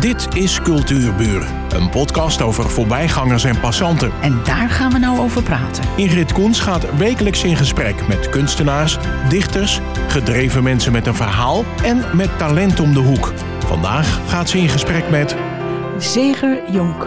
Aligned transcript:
Dit 0.00 0.36
is 0.36 0.62
Cultuurburen, 0.62 1.70
een 1.70 1.90
podcast 1.90 2.42
over 2.42 2.70
voorbijgangers 2.70 3.44
en 3.44 3.60
passanten. 3.60 4.12
En 4.20 4.40
daar 4.44 4.70
gaan 4.70 4.92
we 4.92 4.98
nou 4.98 5.18
over 5.18 5.42
praten. 5.42 5.84
Ingrid 5.96 6.32
Koens 6.32 6.60
gaat 6.60 6.96
wekelijks 6.96 7.44
in 7.44 7.56
gesprek 7.56 8.08
met 8.08 8.28
kunstenaars, 8.28 8.98
dichters, 9.28 9.80
gedreven 10.08 10.62
mensen 10.62 10.92
met 10.92 11.06
een 11.06 11.14
verhaal 11.14 11.64
en 11.84 12.16
met 12.16 12.38
talent 12.38 12.80
om 12.80 12.92
de 12.92 13.00
hoek. 13.00 13.32
Vandaag 13.58 14.30
gaat 14.30 14.48
ze 14.48 14.58
in 14.58 14.68
gesprek 14.68 15.10
met 15.10 15.36
Zeger 15.98 16.72
Jonk. 16.72 17.02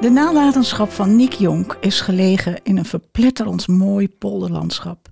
De 0.00 0.10
nalatenschap 0.12 0.92
van 0.92 1.16
Nick 1.16 1.32
Jonk 1.32 1.76
is 1.80 2.00
gelegen 2.00 2.60
in 2.62 2.76
een 2.78 2.84
verpletterend 2.84 3.68
mooi 3.68 4.08
polderlandschap. 4.08 5.08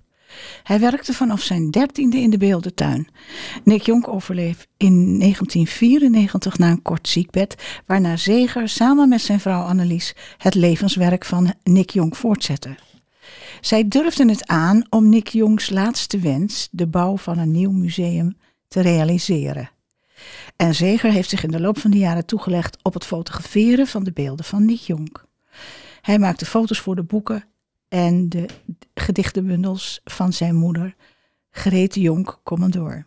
Hij 0.63 0.79
werkte 0.79 1.13
vanaf 1.13 1.41
zijn 1.41 1.71
dertiende 1.71 2.17
in 2.17 2.29
de 2.29 2.37
beeldentuin. 2.37 3.07
Nick 3.63 3.81
Jonk 3.81 4.07
overleef 4.07 4.67
in 4.77 5.19
1994 5.19 6.57
na 6.57 6.69
een 6.69 6.81
kort 6.81 7.07
ziekbed, 7.07 7.81
waarna 7.85 8.17
Zeger 8.17 8.69
samen 8.69 9.09
met 9.09 9.21
zijn 9.21 9.39
vrouw 9.39 9.61
Annelies 9.61 10.15
het 10.37 10.55
levenswerk 10.55 11.25
van 11.25 11.53
Nick 11.63 11.89
Jonk 11.89 12.15
voortzette. 12.15 12.75
Zij 13.61 13.87
durfden 13.87 14.29
het 14.29 14.47
aan 14.47 14.85
om 14.89 15.09
Nick 15.09 15.27
Jonks 15.27 15.69
laatste 15.69 16.19
wens, 16.19 16.67
de 16.71 16.87
bouw 16.87 17.17
van 17.17 17.37
een 17.37 17.51
nieuw 17.51 17.71
museum, 17.71 18.37
te 18.67 18.81
realiseren. 18.81 19.69
En 20.55 20.75
Zeger 20.75 21.11
heeft 21.11 21.29
zich 21.29 21.43
in 21.43 21.51
de 21.51 21.59
loop 21.59 21.79
van 21.79 21.91
de 21.91 21.97
jaren 21.97 22.25
toegelegd 22.25 22.77
op 22.81 22.93
het 22.93 23.05
fotograferen 23.05 23.87
van 23.87 24.03
de 24.03 24.11
beelden 24.11 24.45
van 24.45 24.65
Nick 24.65 24.79
Jonk. 24.79 25.25
Hij 26.01 26.19
maakte 26.19 26.45
foto's 26.45 26.79
voor 26.79 26.95
de 26.95 27.03
boeken 27.03 27.43
en 27.89 28.29
de 28.29 28.45
gedichtenbundels 28.93 30.01
van 30.03 30.33
zijn 30.33 30.55
moeder, 30.55 30.95
Grete 31.51 31.99
Jonk, 31.99 32.39
commandeur. 32.43 33.05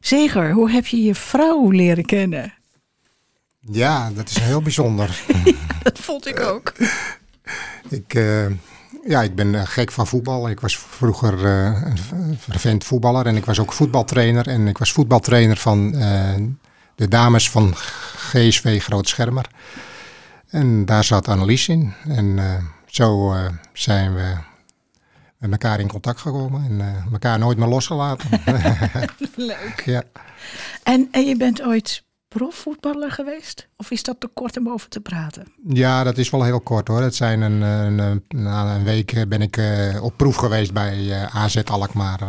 Zeger, 0.00 0.52
hoe 0.52 0.70
heb 0.70 0.86
je 0.86 1.02
je 1.02 1.14
vrouw 1.14 1.70
leren 1.70 2.04
kennen? 2.04 2.54
Ja, 3.60 4.10
dat 4.10 4.28
is 4.28 4.38
heel 4.38 4.62
bijzonder. 4.62 5.22
dat 5.82 5.98
vond 5.98 6.26
ik 6.26 6.40
ook. 6.40 6.72
ik, 7.88 8.14
uh, 8.14 8.46
ja, 9.06 9.22
ik 9.22 9.34
ben 9.34 9.66
gek 9.66 9.92
van 9.92 10.06
voetbal. 10.06 10.48
Ik 10.48 10.60
was 10.60 10.78
vroeger 10.78 11.38
uh, 11.38 11.82
een 12.10 12.38
vervent 12.38 12.84
voetballer 12.84 13.26
en 13.26 13.36
ik 13.36 13.44
was 13.44 13.58
ook 13.58 13.72
voetbaltrainer. 13.72 14.48
En 14.48 14.66
ik 14.66 14.78
was 14.78 14.92
voetbaltrainer 14.92 15.56
van 15.56 15.94
uh, 15.94 16.34
de 16.94 17.08
dames 17.08 17.50
van 17.50 17.72
GSV 18.16 18.82
Groot 18.82 19.08
Schermer. 19.08 19.46
En 20.48 20.84
daar 20.84 21.04
zat 21.04 21.28
Annelies 21.28 21.68
in. 21.68 21.92
En 22.08 22.38
zo 22.92 23.34
zijn 23.72 24.14
we 24.14 24.36
met 25.38 25.50
elkaar 25.50 25.80
in 25.80 25.88
contact 25.88 26.20
gekomen 26.20 26.64
en 26.64 26.78
uh, 26.78 27.12
elkaar 27.12 27.38
nooit 27.38 27.58
meer 27.58 27.68
losgelaten. 27.68 28.28
Leuk. 29.36 29.82
Ja. 29.84 30.02
En, 30.82 31.08
en 31.10 31.26
je 31.26 31.36
bent 31.36 31.62
ooit 31.62 32.04
profvoetballer 32.28 33.10
geweest? 33.10 33.68
Of 33.76 33.90
is 33.90 34.02
dat 34.02 34.20
te 34.20 34.26
kort 34.26 34.56
om 34.56 34.68
over 34.68 34.88
te 34.88 35.00
praten? 35.00 35.52
Ja, 35.68 36.04
dat 36.04 36.18
is 36.18 36.30
wel 36.30 36.42
heel 36.42 36.60
kort 36.60 36.88
hoor. 36.88 37.02
Het 37.02 37.14
zijn 37.14 37.40
een, 37.40 37.60
een, 37.60 38.24
na 38.28 38.74
een 38.74 38.84
week 38.84 39.24
ben 39.28 39.42
ik 39.42 39.56
uh, 39.56 40.02
op 40.02 40.16
proef 40.16 40.36
geweest 40.36 40.72
bij 40.72 40.98
uh, 40.98 41.36
AZ 41.36 41.56
Alkmaar, 41.56 42.20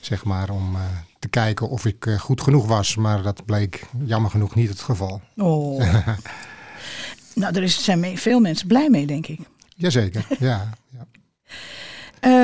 zeg 0.00 0.24
maar, 0.24 0.50
om 0.50 0.76
te 1.18 1.28
kijken 1.28 1.68
of 1.68 1.84
ik 1.84 2.16
goed 2.18 2.40
genoeg 2.40 2.66
was. 2.66 2.96
Maar 2.96 3.22
dat 3.22 3.44
bleek 3.44 3.86
jammer 4.04 4.30
genoeg 4.30 4.54
niet 4.54 4.68
het 4.68 4.80
geval. 4.80 5.20
Oh. 5.36 5.78
nou, 7.34 7.54
er 7.54 7.62
is, 7.62 7.84
zijn 7.84 8.18
veel 8.18 8.40
mensen 8.40 8.66
blij 8.66 8.90
mee, 8.90 9.06
denk 9.06 9.26
ik. 9.26 9.40
Jazeker, 9.76 10.26
ja. 10.38 10.72
ja. 10.88 11.06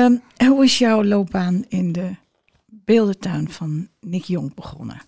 Um, 0.05 0.21
hoe 0.47 0.63
is 0.63 0.77
jouw 0.77 1.03
loopbaan 1.03 1.65
in 1.67 1.91
de 1.91 2.15
beeldentuin 2.65 3.51
van 3.51 3.87
Nick 3.99 4.23
Jong 4.23 4.55
begonnen? 4.55 5.01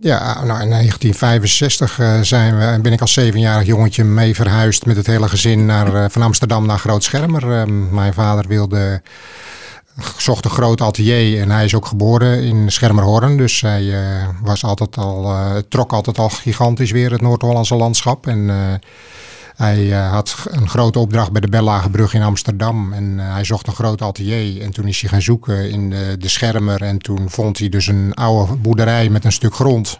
Ja, 0.00 0.44
nou 0.44 0.62
in 0.62 0.70
1965 0.70 1.98
uh, 1.98 2.20
zijn 2.20 2.58
we, 2.58 2.80
ben 2.80 2.92
ik 2.92 3.00
als 3.00 3.12
zevenjarig 3.12 3.66
jongetje 3.66 4.04
mee 4.04 4.34
verhuisd 4.34 4.86
met 4.86 4.96
het 4.96 5.06
hele 5.06 5.28
gezin 5.28 5.66
naar, 5.66 5.94
uh, 5.94 6.04
van 6.08 6.22
Amsterdam 6.22 6.66
naar 6.66 6.78
Groot 6.78 7.02
Schermer. 7.02 7.42
Uh, 7.42 7.90
mijn 7.90 8.14
vader 8.14 8.48
wilde, 8.48 9.02
zocht 10.16 10.44
een 10.44 10.50
groot 10.50 10.80
atelier 10.80 11.40
en 11.40 11.50
hij 11.50 11.64
is 11.64 11.74
ook 11.74 11.86
geboren 11.86 12.42
in 12.42 12.72
Schermerhorn. 12.72 13.36
Dus 13.36 13.60
hij 13.60 13.94
was 14.42 14.64
altijd 14.64 14.96
al, 14.96 15.34
trok 15.68 15.92
altijd 15.92 16.18
al 16.18 16.28
gigantisch 16.28 16.90
weer 16.90 17.10
het 17.10 17.20
Noord-Hollandse 17.20 17.74
landschap. 17.74 18.26
En 18.26 18.50
hij 19.62 19.86
uh, 19.86 20.10
had 20.10 20.46
een 20.50 20.68
grote 20.68 20.98
opdracht 20.98 21.32
bij 21.32 21.40
de 21.40 21.48
Bellagebrug 21.48 22.14
in 22.14 22.22
Amsterdam. 22.22 22.92
En 22.92 23.18
uh, 23.18 23.32
hij 23.32 23.44
zocht 23.44 23.66
een 23.66 23.72
groot 23.72 24.02
atelier. 24.02 24.62
En 24.62 24.72
toen 24.72 24.86
is 24.86 25.00
hij 25.00 25.10
gaan 25.10 25.22
zoeken 25.22 25.70
in 25.70 25.90
de, 25.90 26.16
de 26.18 26.28
Schermer. 26.28 26.82
En 26.82 26.98
toen 26.98 27.30
vond 27.30 27.58
hij 27.58 27.68
dus 27.68 27.86
een 27.86 28.14
oude 28.14 28.54
boerderij 28.54 29.08
met 29.08 29.24
een 29.24 29.32
stuk 29.32 29.54
grond. 29.54 29.98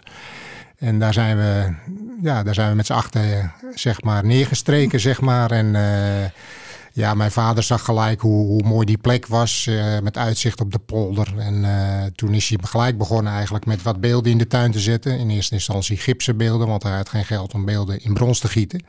En 0.77 0.99
daar 0.99 1.13
zijn 1.13 1.37
we, 1.37 1.73
ja, 2.21 2.43
daar 2.43 2.53
zijn 2.53 2.69
we 2.69 2.75
met 2.75 2.85
z'n 2.85 2.93
achter 2.93 3.51
zeg 3.75 4.01
maar, 4.01 4.25
neergestreken, 4.25 4.99
zeg 4.99 5.21
maar. 5.21 5.51
En 5.51 5.65
uh, 5.65 5.81
ja, 6.93 7.13
mijn 7.13 7.31
vader 7.31 7.63
zag 7.63 7.85
gelijk 7.85 8.21
hoe, 8.21 8.47
hoe 8.47 8.63
mooi 8.63 8.85
die 8.85 8.97
plek 8.97 9.27
was, 9.27 9.69
met 10.03 10.17
uitzicht 10.17 10.61
op 10.61 10.71
de 10.71 10.79
polder. 10.79 11.33
En 11.37 11.65
toen 12.15 12.33
is 12.33 12.49
hij 12.49 12.57
gelijk 12.61 12.97
begonnen 12.97 13.33
eigenlijk 13.33 13.65
met 13.65 13.81
wat 13.81 14.01
beelden 14.01 14.31
in 14.31 14.37
de 14.37 14.47
tuin 14.47 14.71
te 14.71 14.79
zetten. 14.79 15.19
In 15.19 15.29
eerste 15.29 15.53
instantie 15.53 15.97
gipsen 15.97 16.37
beelden, 16.37 16.67
want 16.67 16.83
hij 16.83 16.95
had 16.95 17.09
geen 17.09 17.25
geld 17.25 17.53
om 17.53 17.65
beelden 17.65 18.03
in 18.03 18.13
brons 18.13 18.39
te 18.39 18.47
gieten. 18.47 18.83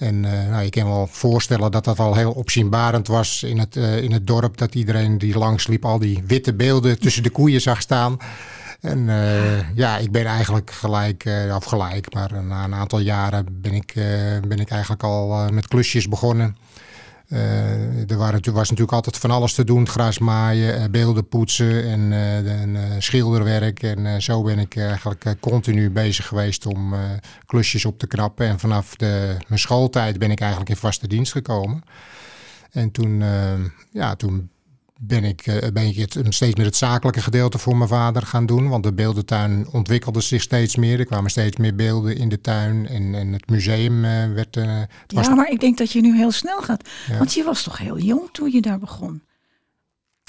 En 0.00 0.24
uh, 0.24 0.48
nou, 0.48 0.62
je 0.62 0.70
kan 0.70 0.84
wel 0.84 1.06
voorstellen 1.06 1.70
dat 1.70 1.84
dat 1.84 1.98
al 1.98 2.14
heel 2.14 2.32
opzienbarend 2.32 3.06
was 3.06 3.42
in 3.42 3.58
het, 3.58 3.76
uh, 3.76 4.02
in 4.02 4.12
het 4.12 4.26
dorp. 4.26 4.56
Dat 4.56 4.74
iedereen 4.74 5.18
die 5.18 5.38
langs 5.38 5.66
liep 5.66 5.84
al 5.84 5.98
die 5.98 6.22
witte 6.26 6.54
beelden 6.54 6.98
tussen 6.98 7.22
de 7.22 7.30
koeien 7.30 7.60
zag 7.60 7.80
staan. 7.80 8.16
En 8.80 8.98
uh, 8.98 9.74
ja, 9.74 9.98
ik 9.98 10.12
ben 10.12 10.26
eigenlijk 10.26 10.70
gelijk, 10.70 11.24
of 11.56 11.64
gelijk, 11.64 12.14
maar 12.14 12.44
na 12.44 12.64
een 12.64 12.74
aantal 12.74 12.98
jaren 12.98 13.46
ben 13.50 13.72
ik, 13.72 13.92
ben 14.48 14.58
ik 14.58 14.70
eigenlijk 14.70 15.02
al 15.02 15.48
met 15.52 15.68
klusjes 15.68 16.08
begonnen. 16.08 16.56
Uh, 17.32 18.10
er 18.10 18.16
waren, 18.16 18.52
was 18.52 18.68
natuurlijk 18.68 18.92
altijd 18.92 19.16
van 19.16 19.30
alles 19.30 19.54
te 19.54 19.64
doen. 19.64 19.88
Gras 19.88 20.18
maaien, 20.18 20.90
beelden 20.90 21.28
poetsen 21.28 21.84
en, 21.84 22.12
en 22.46 23.02
schilderwerk. 23.02 23.82
En 23.82 24.22
zo 24.22 24.42
ben 24.42 24.58
ik 24.58 24.76
eigenlijk 24.76 25.36
continu 25.40 25.90
bezig 25.90 26.26
geweest 26.26 26.66
om 26.66 26.94
klusjes 27.46 27.84
op 27.84 27.98
te 27.98 28.06
knappen. 28.06 28.46
En 28.46 28.58
vanaf 28.58 28.96
de, 28.96 29.36
mijn 29.48 29.60
schooltijd 29.60 30.18
ben 30.18 30.30
ik 30.30 30.40
eigenlijk 30.40 30.70
in 30.70 30.76
vaste 30.76 31.08
dienst 31.08 31.32
gekomen. 31.32 31.82
En 32.70 32.90
toen, 32.90 33.22
ja, 33.92 34.14
toen 34.14 34.50
ben 35.02 35.24
ik, 35.24 35.42
ben 35.72 35.86
ik 35.86 35.96
het, 35.96 36.18
steeds 36.28 36.54
meer 36.54 36.66
het 36.66 36.76
zakelijke 36.76 37.20
gedeelte 37.20 37.58
voor 37.58 37.76
mijn 37.76 37.88
vader 37.88 38.22
gaan 38.22 38.46
doen. 38.46 38.68
Want 38.68 38.84
de 38.84 38.92
beeldentuin 38.92 39.68
ontwikkelde 39.72 40.20
zich 40.20 40.42
steeds 40.42 40.76
meer. 40.76 40.98
Er 40.98 41.04
kwamen 41.04 41.30
steeds 41.30 41.56
meer 41.56 41.74
beelden 41.74 42.16
in 42.16 42.28
de 42.28 42.40
tuin. 42.40 42.88
En, 42.88 43.14
en 43.14 43.32
het 43.32 43.50
museum 43.50 44.04
uh, 44.04 44.32
werd... 44.32 44.56
Uh, 44.56 44.78
het 44.78 45.26
ja, 45.26 45.34
maar 45.34 45.50
ik 45.50 45.60
denk 45.60 45.78
dat 45.78 45.92
je 45.92 46.00
nu 46.00 46.16
heel 46.16 46.30
snel 46.30 46.62
gaat. 46.62 46.88
Ja. 47.08 47.18
Want 47.18 47.34
je 47.34 47.44
was 47.44 47.62
toch 47.62 47.78
heel 47.78 47.98
jong 47.98 48.28
toen 48.32 48.50
je 48.50 48.60
daar 48.60 48.78
begon? 48.78 49.22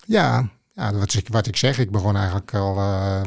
Ja, 0.06 0.50
ja 0.74 0.94
wat, 0.94 1.14
ik, 1.14 1.28
wat 1.28 1.48
ik 1.48 1.56
zeg. 1.56 1.80
Ik 1.80 1.92
begon 1.92 2.16
eigenlijk 2.16 2.54
al... 2.54 2.78
Uh, 2.78 3.22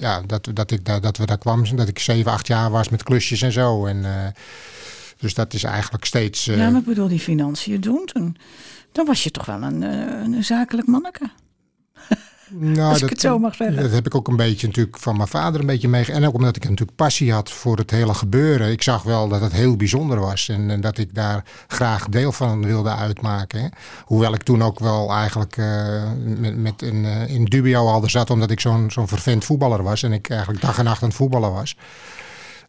ja, 0.00 0.22
dat, 0.26 0.48
dat, 0.54 0.70
ik, 0.70 0.84
dat, 0.84 1.02
dat 1.02 1.16
we 1.16 1.26
daar 1.26 1.38
kwamen. 1.38 1.76
Dat 1.76 1.88
ik 1.88 1.98
7, 1.98 2.32
8 2.32 2.46
jaar 2.46 2.70
was 2.70 2.88
met 2.88 3.02
klusjes 3.02 3.42
en 3.42 3.52
zo. 3.52 3.86
En, 3.86 4.34
dus 5.18 5.34
dat 5.34 5.54
is 5.54 5.62
eigenlijk 5.62 6.04
steeds... 6.04 6.44
ja, 6.44 6.70
maar 6.70 6.80
ik 6.80 6.86
bedoel, 6.86 7.08
die 7.08 7.20
financiën 7.20 7.80
doen 7.80 8.02
toen 8.04 8.36
dan 8.92 9.06
was 9.06 9.24
je 9.24 9.30
toch 9.30 9.44
wel 9.46 9.62
een, 9.62 9.82
een 9.82 10.44
zakelijk 10.44 10.86
manneke. 10.86 11.30
Nou, 12.50 12.88
Als 12.88 13.00
dat, 13.00 13.02
ik 13.02 13.08
het 13.08 13.20
zo 13.20 13.38
mag 13.38 13.54
zeggen. 13.54 13.82
Dat 13.82 13.92
heb 13.92 14.06
ik 14.06 14.14
ook 14.14 14.28
een 14.28 14.36
beetje 14.36 14.66
natuurlijk 14.66 14.98
van 14.98 15.16
mijn 15.16 15.28
vader 15.28 15.60
een 15.60 15.66
beetje 15.66 15.88
mee. 15.88 16.04
En 16.04 16.26
ook 16.26 16.34
omdat 16.34 16.56
ik 16.56 16.62
natuurlijk 16.62 16.96
passie 16.96 17.32
had 17.32 17.50
voor 17.50 17.76
het 17.76 17.90
hele 17.90 18.14
gebeuren. 18.14 18.70
Ik 18.70 18.82
zag 18.82 19.02
wel 19.02 19.28
dat 19.28 19.40
het 19.40 19.52
heel 19.52 19.76
bijzonder 19.76 20.20
was. 20.20 20.48
En, 20.48 20.70
en 20.70 20.80
dat 20.80 20.98
ik 20.98 21.14
daar 21.14 21.44
graag 21.66 22.08
deel 22.08 22.32
van 22.32 22.64
wilde 22.64 22.90
uitmaken. 22.90 23.60
Hè. 23.60 23.68
Hoewel 24.04 24.34
ik 24.34 24.42
toen 24.42 24.62
ook 24.62 24.78
wel 24.78 25.12
eigenlijk 25.12 25.56
uh, 25.56 26.02
met, 26.24 26.56
met 26.56 26.82
een, 26.82 27.04
uh, 27.04 27.28
in 27.28 27.44
dubio 27.44 27.86
al 27.86 28.08
zat. 28.08 28.30
Omdat 28.30 28.50
ik 28.50 28.60
zo'n 28.60 28.90
zo'n 28.90 29.08
vervent 29.08 29.44
voetballer 29.44 29.82
was. 29.82 30.02
En 30.02 30.12
ik 30.12 30.30
eigenlijk 30.30 30.60
dag 30.60 30.78
en 30.78 30.84
nacht 30.84 31.02
aan 31.02 31.08
het 31.08 31.16
voetballen 31.16 31.52
was. 31.52 31.76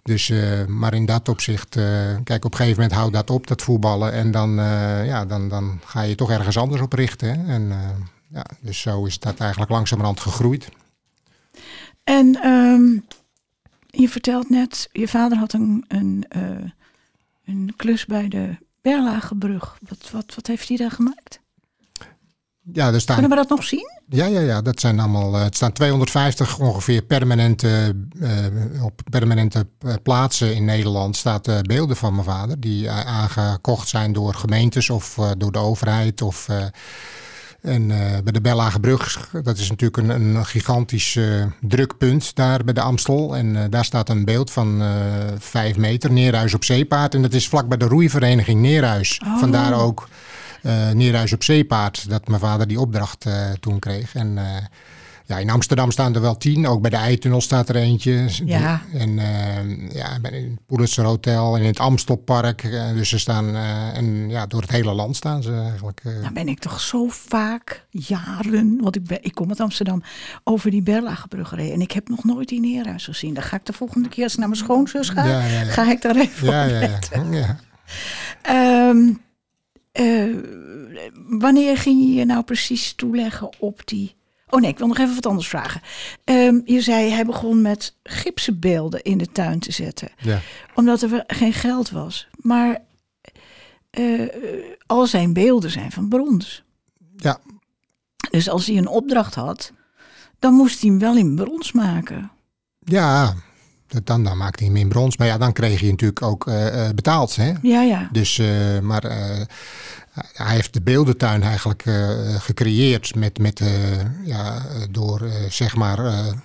Dus, 0.04 0.30
uh, 0.30 0.66
maar 0.66 0.94
in 0.94 1.06
dat 1.06 1.30
opzicht, 1.30 1.76
uh, 1.76 1.84
kijk, 2.24 2.46
op 2.46 2.52
een 2.52 2.58
gegeven 2.58 2.82
moment 2.82 3.00
houdt 3.00 3.14
dat 3.14 3.30
op, 3.30 3.48
dat 3.48 3.62
voetballen. 3.62 4.12
En 4.12 4.32
dan, 4.32 4.60
uh, 4.60 5.06
ja, 5.06 5.26
dan, 5.26 5.50
dan 5.50 5.80
ga 5.86 6.02
je 6.02 6.16
toch 6.16 6.32
ergens 6.32 6.58
anders 6.58 6.82
op 6.82 6.94
richten. 6.94 7.28
Hè? 7.30 7.54
En 7.54 7.74
ja, 8.28 8.46
dus 8.62 8.82
zo 8.82 9.06
is 9.06 9.20
dat 9.20 9.40
eigenlijk 9.40 9.72
langzamerhand 9.72 10.20
gegroeid. 10.20 10.70
En 12.04 12.46
um, 12.46 13.06
je 13.88 14.10
vertelt 14.10 14.50
net, 14.50 14.90
je 14.92 15.08
vader 15.08 15.38
had 15.38 15.54
een, 15.54 15.86
een, 15.88 16.26
een 17.46 17.74
klus 17.76 18.06
bij 18.06 18.28
de 18.28 18.56
Berlagebrug. 18.82 19.78
Wat, 19.88 20.12
wat, 20.12 20.36
wat 20.36 20.48
heeft 20.48 20.68
hij 20.68 20.78
daar 20.78 20.92
gemaakt? 20.92 21.40
Ja, 22.74 22.94
er 22.94 23.02
staan, 23.02 23.16
Kunnen 23.16 23.38
we 23.38 23.44
dat 23.44 23.58
nog 23.58 23.64
zien? 23.64 23.99
Ja, 24.12 24.26
ja, 24.26 24.40
ja 24.40 24.62
dat 24.62 24.80
zijn 24.80 25.00
allemaal. 25.00 25.34
Het 25.34 25.56
staan 25.56 25.72
250 25.72 26.60
ongeveer 26.60 27.02
permanente, 27.02 27.96
uh, 28.14 28.84
op 28.84 29.02
permanente 29.10 29.68
plaatsen 30.04 30.56
in 30.56 30.66
Nederland 30.66 31.16
staat 31.16 31.48
uh, 31.48 31.60
beelden 31.62 31.96
van 31.96 32.14
mijn 32.14 32.26
vader. 32.26 32.60
Die 32.60 32.90
aangekocht 32.90 33.88
zijn 33.88 34.14
door 34.14 34.34
gemeentes 34.34 34.90
of 34.90 35.18
uh, 35.18 35.30
door 35.38 35.52
de 35.52 35.60
overheid. 35.60 36.22
Of, 36.22 36.48
En 37.62 37.92
eh, 37.92 38.22
bij 38.24 38.32
de 38.32 38.42
Bellagebrug, 38.42 39.30
dat 39.44 39.58
is 39.58 39.70
natuurlijk 39.70 39.98
een, 39.98 40.10
een 40.10 40.46
gigantisch 40.46 41.20
drukpunt 41.62 42.36
daar 42.36 42.64
bij 42.64 42.74
de 42.74 42.82
Amstel. 42.82 43.36
En 43.36 43.70
daar 43.70 43.86
staat 43.86 44.10
een 44.10 44.26
beeld 44.26 44.52
van 44.52 44.84
vijf 45.40 45.78
meter, 45.78 46.12
Neerhuis 46.12 46.54
op 46.54 46.64
Zeepaard. 46.64 47.16
En 47.16 47.22
dat 47.22 47.34
is 47.34 47.48
vlak 47.48 47.68
bij 47.68 47.78
de 47.78 47.86
roeivereniging 47.86 48.62
Neerhuis. 48.62 49.22
Oh. 49.26 49.40
Vandaar 49.40 49.74
ook 49.74 50.08
Neerhuis 50.94 51.34
op 51.34 51.44
Zeepaard, 51.44 52.10
dat 52.10 52.28
mijn 52.28 52.40
vader 52.40 52.68
die 52.68 52.80
opdracht 52.80 53.26
toen 53.60 53.80
kreeg. 53.80 54.16
En 54.16 54.40
ja, 55.30 55.38
in 55.38 55.50
Amsterdam 55.50 55.92
staan 55.92 56.16
er 56.16 56.22
wel 56.22 56.38
tien. 56.38 56.68
Ook 56.68 56.82
bij 56.82 56.90
de 56.90 56.96
Eitunnel 56.96 57.42
staat 57.42 57.70
er 57.70 57.76
eentje. 57.76 58.28
Ja. 58.46 58.82
En 58.94 59.10
uh, 59.10 59.92
ja, 59.94 60.20
bij 60.20 60.32
het 60.32 60.66
Pulitzer 60.66 61.06
Hotel 61.06 61.56
en 61.56 61.62
in 61.62 61.68
het 61.68 61.80
Amstelpark. 61.80 62.64
Uh, 62.64 62.90
dus 62.94 63.10
ze 63.10 63.20
staan, 63.20 63.50
uh, 63.50 63.98
en 63.98 64.30
ja, 64.30 64.46
door 64.46 64.62
het 64.62 64.72
hele 64.72 64.94
land 64.94 65.16
staan 65.16 65.44
ze 65.44 65.54
eigenlijk. 65.54 66.02
Dan 66.22 66.34
ben 66.34 66.48
ik 66.48 66.60
toch 66.60 66.80
zo 66.82 67.08
vaak, 67.10 67.86
jaren, 67.90 68.78
want 68.82 68.96
ik, 68.96 69.04
ben, 69.04 69.18
ik 69.22 69.36
kom 69.36 69.50
uit 69.50 69.60
Amsterdam, 69.60 70.04
over 70.44 70.72
die 70.72 70.84
Berlagebrug 70.84 71.48
gereden. 71.48 71.74
En 71.74 71.82
ik 71.82 71.92
heb 71.92 72.10
nog 72.10 72.24
nooit 72.24 72.48
die 72.48 72.60
Neerhuis 72.60 73.06
gezien. 73.06 73.34
Dan 73.34 73.44
ga 73.44 73.56
ik 73.56 73.66
de 73.66 73.74
volgende 73.74 74.10
keer 74.10 74.24
als 74.24 74.34
ik 74.34 74.40
naar 74.40 74.50
mijn 74.50 74.62
schoonzus 74.62 75.10
ga, 75.10 75.26
ja, 75.26 75.46
ja, 75.46 75.62
ja. 75.62 75.72
ga 75.72 75.92
ik 75.92 76.02
daar 76.02 76.16
even 76.16 76.48
ja, 76.48 76.66
op 76.66 77.32
ja, 77.32 77.58
ja. 78.48 78.90
Um, 78.90 79.22
wanneer 81.28 81.78
ging 81.78 82.02
je 82.02 82.14
je 82.14 82.26
nou 82.26 82.44
precies 82.44 82.94
toeleggen 82.94 83.50
op 83.60 83.82
die 83.86 84.18
Oh 84.50 84.60
nee, 84.60 84.70
ik 84.70 84.78
wil 84.78 84.88
nog 84.88 84.98
even 84.98 85.16
wat 85.16 85.26
anders 85.26 85.48
vragen. 85.48 85.82
Um, 86.26 86.62
je 86.66 86.82
zei, 86.82 87.10
hij 87.10 87.26
begon 87.26 87.62
met 87.62 87.96
gipsen 88.04 88.60
beelden 88.60 89.02
in 89.02 89.18
de 89.18 89.32
tuin 89.32 89.60
te 89.60 89.72
zetten. 89.72 90.10
Ja. 90.18 90.42
Omdat 90.76 91.02
er 91.02 91.24
geen 91.28 91.54
geld 91.54 91.90
was. 91.90 92.28
Maar 92.42 92.78
uh, 94.00 94.30
al 94.86 95.08
zijn 95.08 95.34
beelden 95.34 95.72
zijn 95.72 95.92
van 95.92 96.08
brons. 96.08 96.64
Ja. 97.18 97.40
Dus 98.32 98.50
als 98.50 98.68
hij 98.68 98.78
een 98.78 98.88
opdracht 98.88 99.36
had, 99.36 99.72
dan 100.40 100.54
moest 100.54 100.82
hij 100.82 100.90
hem 100.90 101.00
wel 101.00 101.16
in 101.16 101.36
brons 101.36 101.72
maken. 101.72 102.32
Ja, 102.80 103.36
dan, 104.04 104.24
dan 104.24 104.38
maakte 104.38 104.64
hij 104.64 104.74
hem 104.74 104.82
in 104.82 104.90
brons. 104.90 105.18
Maar 105.18 105.28
ja, 105.28 105.38
dan 105.38 105.54
kreeg 105.54 105.80
hij 105.80 105.90
natuurlijk 105.90 106.22
ook 106.22 106.48
uh, 106.48 106.90
betaald. 106.96 107.36
Hè? 107.36 107.54
Ja, 107.62 107.82
ja. 107.82 108.10
Dus, 108.12 108.38
uh, 108.38 108.80
maar 108.80 109.04
hij 110.34 110.56
heeft 110.56 110.74
de 110.74 110.82
beeldentuin 110.82 111.44
eigenlijk 111.44 111.84
gecreëerd 112.38 113.16
met, 113.16 113.40
met, 113.40 113.62
ja, 114.26 114.66
door 114.92 115.30
zeg 115.50 115.76
maar 115.76 116.00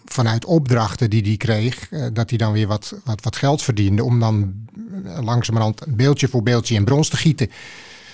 vanuit 0.04 0.44
opdrachten 0.44 1.10
die 1.10 1.22
hij 1.22 1.36
kreeg, 1.36 1.88
dat 2.12 2.28
hij 2.28 2.38
dan 2.38 2.52
weer 2.52 2.66
wat, 2.66 2.94
wat, 3.04 3.22
wat 3.22 3.36
geld 3.36 3.62
verdiende 3.62 4.04
om 4.04 4.20
dan 4.20 4.54
langzamerhand 5.20 5.82
beeldje 5.88 6.28
voor 6.28 6.42
beeldje 6.42 6.74
in 6.74 6.84
brons 6.84 7.08
te 7.08 7.16
gieten. 7.16 7.50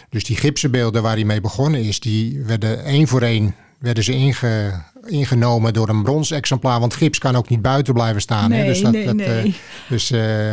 Dus 0.09 0.25
die 0.25 0.37
gipsenbeelden 0.37 1.03
waar 1.03 1.15
hij 1.15 1.25
mee 1.25 1.41
begonnen 1.41 1.83
is, 1.83 2.01
die 2.01 2.43
werden 2.43 2.85
één 2.85 3.09
voor 3.09 3.23
één 3.23 3.55
werden 3.81 4.05
ze 4.05 4.13
inge, 4.13 4.83
ingenomen 5.07 5.73
door 5.73 5.89
een 5.89 6.03
brons 6.03 6.31
exemplaar. 6.31 6.81
Want 6.81 6.95
gips 6.95 7.19
kan 7.19 7.37
ook 7.37 7.49
niet 7.49 7.63
buiten 7.63 7.95
blijven 7.95 8.21
staan. 8.21 8.51
Nee, 8.51 8.61
hè? 8.61 8.67
Dus 8.67 8.81
dat, 8.81 8.93
nee, 8.93 9.05
dat, 9.05 9.15
nee. 9.15 9.55
dus, 9.89 10.11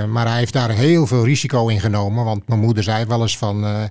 maar 0.08 0.28
hij 0.28 0.38
heeft 0.38 0.54
daar 0.54 0.70
heel 0.70 1.08
veel 1.08 1.26
risico 1.26 1.68
in 1.68 1.80
genomen. 1.80 2.26
Want 2.26 2.48
mijn 2.48 2.60
moeder 2.60 2.84
zei 2.84 3.06
wel 3.06 3.22
eens 3.22 3.38
van 3.38 3.90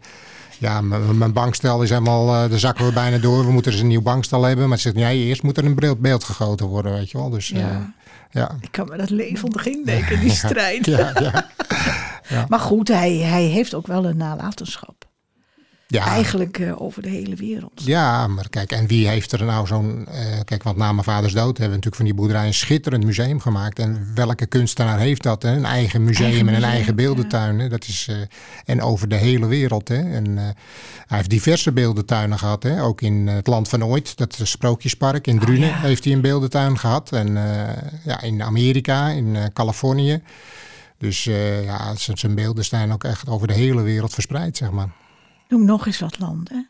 ja, 0.58 0.80
mijn 1.12 1.32
bankstel 1.32 1.82
is 1.82 1.88
helemaal, 1.88 2.26
daar 2.26 2.58
zakken 2.58 2.86
we 2.86 2.92
bijna 2.92 3.18
door. 3.18 3.46
We 3.46 3.52
moeten 3.52 3.72
dus 3.72 3.80
een 3.80 3.86
nieuw 3.86 4.02
bankstel 4.02 4.42
hebben. 4.42 4.68
Maar 4.68 4.78
ze 4.78 4.82
zegt, 4.82 4.94
nee, 4.94 5.24
eerst 5.24 5.42
moet 5.42 5.56
er 5.56 5.64
een 5.64 5.96
beeld 6.00 6.24
gegoten 6.24 6.66
worden, 6.66 6.92
weet 6.92 7.10
je 7.10 7.18
wel. 7.18 7.30
Dus, 7.30 7.48
ja. 7.48 7.94
Ja. 8.36 8.56
Ik 8.60 8.72
kan 8.72 8.88
me 8.88 8.96
dat 8.96 9.10
levendig 9.10 9.66
indenken, 9.66 10.20
die 10.20 10.30
strijd. 10.44 10.86
ja, 10.86 11.12
ja. 11.20 11.50
ja. 12.28 12.46
Maar 12.48 12.60
goed, 12.60 12.88
hij, 12.88 13.16
hij 13.16 13.44
heeft 13.44 13.74
ook 13.74 13.86
wel 13.86 14.06
een 14.06 14.16
nalatenschap. 14.16 15.05
Ja. 15.88 16.06
Eigenlijk 16.06 16.58
uh, 16.58 16.80
over 16.80 17.02
de 17.02 17.08
hele 17.08 17.34
wereld. 17.34 17.82
Ja, 17.84 18.26
maar 18.26 18.48
kijk, 18.48 18.72
en 18.72 18.86
wie 18.86 19.08
heeft 19.08 19.32
er 19.32 19.44
nou 19.44 19.66
zo'n... 19.66 20.06
Uh, 20.08 20.40
kijk, 20.44 20.62
want 20.62 20.76
na 20.76 20.92
mijn 20.92 21.04
vaders 21.04 21.32
dood 21.32 21.58
hebben 21.58 21.68
we 21.68 21.84
natuurlijk 21.84 21.96
van 21.96 22.04
die 22.04 22.14
boerderij 22.14 22.46
een 22.46 22.54
schitterend 22.54 23.04
museum 23.04 23.40
gemaakt. 23.40 23.78
En 23.78 24.10
welke 24.14 24.46
kunstenaar 24.46 24.98
heeft 24.98 25.22
dat? 25.22 25.42
Hè? 25.42 25.56
Een 25.56 25.64
eigen 25.64 26.04
museum 26.04 26.26
Eigen 26.26 26.40
en 26.40 26.46
een 26.46 26.52
museum, 26.54 26.72
eigen 26.72 26.96
beeldentuin. 26.96 27.58
Hè? 27.58 27.68
Dat 27.68 27.86
is, 27.86 28.06
uh, 28.10 28.16
en 28.64 28.82
over 28.82 29.08
de 29.08 29.14
hele 29.14 29.46
wereld. 29.46 29.88
Hè? 29.88 30.12
En 30.12 30.36
hij 30.36 30.54
heeft 31.06 31.30
diverse 31.30 31.72
beeldentuinen 31.72 32.38
gehad. 32.38 32.62
Hè? 32.62 32.82
Ook 32.82 33.00
in 33.00 33.26
het 33.26 33.46
Land 33.46 33.68
van 33.68 33.84
Ooit, 33.84 34.16
dat 34.16 34.40
Sprookjespark 34.42 35.26
in 35.26 35.38
Drunen, 35.38 35.68
Oh, 35.68 35.74
ja. 35.74 35.80
heeft 35.80 36.04
hij 36.04 36.12
een 36.12 36.20
beeldentuin 36.20 36.78
gehad. 36.78 37.12
En 37.12 37.32
ja, 38.04 38.22
in 38.22 38.42
Amerika, 38.42 39.08
in 39.08 39.36
Californië. 39.52 40.22
Dus 40.98 41.24
ja, 41.64 41.92
zijn 41.94 42.34
beelden 42.34 42.64
zijn 42.64 42.92
ook 42.92 43.04
echt 43.04 43.28
over 43.28 43.46
de 43.46 43.54
hele 43.54 43.82
wereld 43.82 44.14
verspreid, 44.14 44.56
zeg 44.56 44.70
maar. 44.70 44.88
Noem 45.48 45.64
nog 45.64 45.86
eens 45.86 46.00
wat 46.00 46.18
landen. 46.18 46.68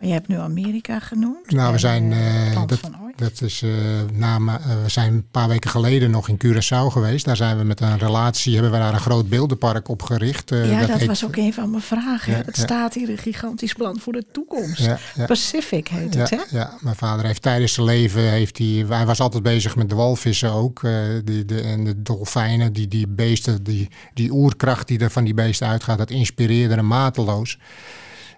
Je 0.00 0.12
hebt 0.12 0.28
nu 0.28 0.36
Amerika 0.36 0.98
genoemd. 0.98 1.50
Nou, 1.50 1.72
we 1.72 1.78
zijn. 1.78 2.12
eh, 2.12 2.48
Uh, 2.48 2.54
Land 2.54 2.68
dat, 2.68 2.80
dat 3.16 3.40
is, 3.42 3.62
uh, 3.62 3.72
na, 4.12 4.38
uh, 4.38 4.54
we 4.82 4.88
zijn 4.88 5.12
een 5.12 5.26
paar 5.30 5.48
weken 5.48 5.70
geleden 5.70 6.10
nog 6.10 6.28
in 6.28 6.38
Curaçao 6.46 6.86
geweest. 6.92 7.24
Daar 7.24 7.36
zijn 7.36 7.58
we 7.58 7.64
met 7.64 7.80
een 7.80 7.98
relatie, 7.98 8.52
hebben 8.52 8.72
we 8.72 8.78
daar 8.78 8.92
een 8.94 9.00
groot 9.00 9.28
beeldenpark 9.28 9.88
opgericht. 9.88 10.50
Ja, 10.50 10.86
dat, 10.86 10.98
heet, 10.98 11.06
was 11.06 11.24
ook 11.24 11.36
een 11.36 11.52
van 11.52 11.70
mijn 11.70 11.82
vragen. 11.82 12.32
Ja, 12.32 12.38
het 12.38 12.56
ja. 12.56 12.62
staat 12.62 12.94
hier 12.94 13.08
een 13.08 13.18
gigantisch 13.18 13.72
plan 13.72 13.98
voor 13.98 14.12
de 14.12 14.24
toekomst. 14.32 14.78
Ja. 14.78 14.98
Pacific 15.26 15.88
heet 15.88 16.14
het, 16.14 16.30
hè? 16.30 16.38
ja, 16.50 16.72
mijn 16.80 16.96
vader 16.96 17.24
heeft 17.26 17.42
tijdens 17.42 17.72
zijn 17.72 17.86
leven, 17.86 18.22
heeft 18.22 18.58
hij, 18.58 18.84
hij 18.88 19.06
was 19.06 19.20
altijd 19.20 19.42
bezig 19.42 19.76
met 19.76 19.88
de 19.88 19.94
walvissen 19.94 20.52
ook. 20.52 20.82
eh, 20.82 20.92
die, 21.24 21.44
de, 21.44 21.60
en 21.60 21.84
de 21.84 22.02
dolfijnen, 22.02 22.72
die, 22.72 22.88
die 22.88 23.08
beesten, 23.08 23.62
die, 23.62 23.88
die 24.14 24.32
oerkracht 24.32 24.88
die 24.88 24.98
er 24.98 25.10
van 25.10 25.24
die 25.24 25.34
beesten 25.34 25.66
uitgaat, 25.68 25.98
dat 25.98 26.10
inspireerde 26.10 26.74
hem 26.74 26.86
mateloos. 26.86 27.58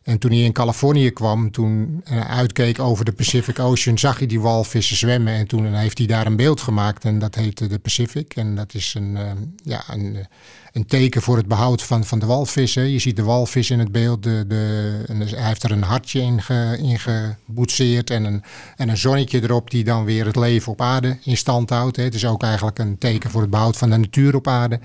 En 0.02 0.19
toen 0.19 0.31
hij 0.31 0.41
in 0.41 0.52
Californië 0.52 1.11
kwam, 1.11 1.50
toen 1.50 2.00
hij 2.05 2.23
uitkeek 2.23 2.79
over 2.79 3.05
de 3.05 3.12
Pacific 3.12 3.58
Ocean, 3.58 3.99
zag 3.99 4.19
hij 4.19 4.26
die 4.26 4.41
walvissen 4.41 4.97
zwemmen. 4.97 5.35
En 5.35 5.47
toen 5.47 5.75
heeft 5.75 5.99
hij 5.99 6.06
daar 6.06 6.26
een 6.26 6.37
beeld 6.37 6.61
gemaakt 6.61 7.05
en 7.05 7.19
dat 7.19 7.35
heette 7.35 7.67
de 7.67 7.79
Pacific. 7.79 8.37
En 8.37 8.55
dat 8.55 8.75
is 8.75 8.94
een, 8.94 9.11
uh, 9.11 9.31
ja, 9.64 9.82
een, 9.91 10.26
een 10.73 10.87
teken 10.87 11.23
voor 11.23 11.37
het 11.37 11.49
behoud 11.49 11.82
van, 11.82 12.05
van 12.05 12.19
de 12.19 12.26
walvissen. 12.26 12.91
Je 12.91 12.99
ziet 12.99 13.17
de 13.17 13.23
walvis 13.23 13.70
in 13.70 13.79
het 13.79 13.93
beeld. 13.93 14.23
De, 14.23 14.44
de, 14.49 15.05
en 15.06 15.20
hij 15.20 15.47
heeft 15.47 15.62
er 15.62 15.70
een 15.70 15.82
hartje 15.82 16.20
in, 16.20 16.43
ge, 16.43 16.79
in 16.82 16.99
geboetseerd 16.99 18.11
en 18.11 18.25
een, 18.25 18.43
en 18.76 18.88
een 18.88 18.97
zonnetje 18.97 19.43
erop 19.43 19.70
die 19.70 19.85
dan 19.85 20.05
weer 20.05 20.26
het 20.26 20.37
leven 20.37 20.73
op 20.73 20.81
aarde 20.81 21.19
in 21.25 21.37
stand 21.37 21.70
houdt. 21.70 21.97
Het 21.97 22.14
is 22.14 22.26
ook 22.26 22.43
eigenlijk 22.43 22.79
een 22.79 22.99
teken 22.99 23.31
voor 23.31 23.41
het 23.41 23.50
behoud 23.50 23.76
van 23.76 23.91
de 23.91 23.97
natuur 23.97 24.35
op 24.35 24.49
aarde. 24.49 24.81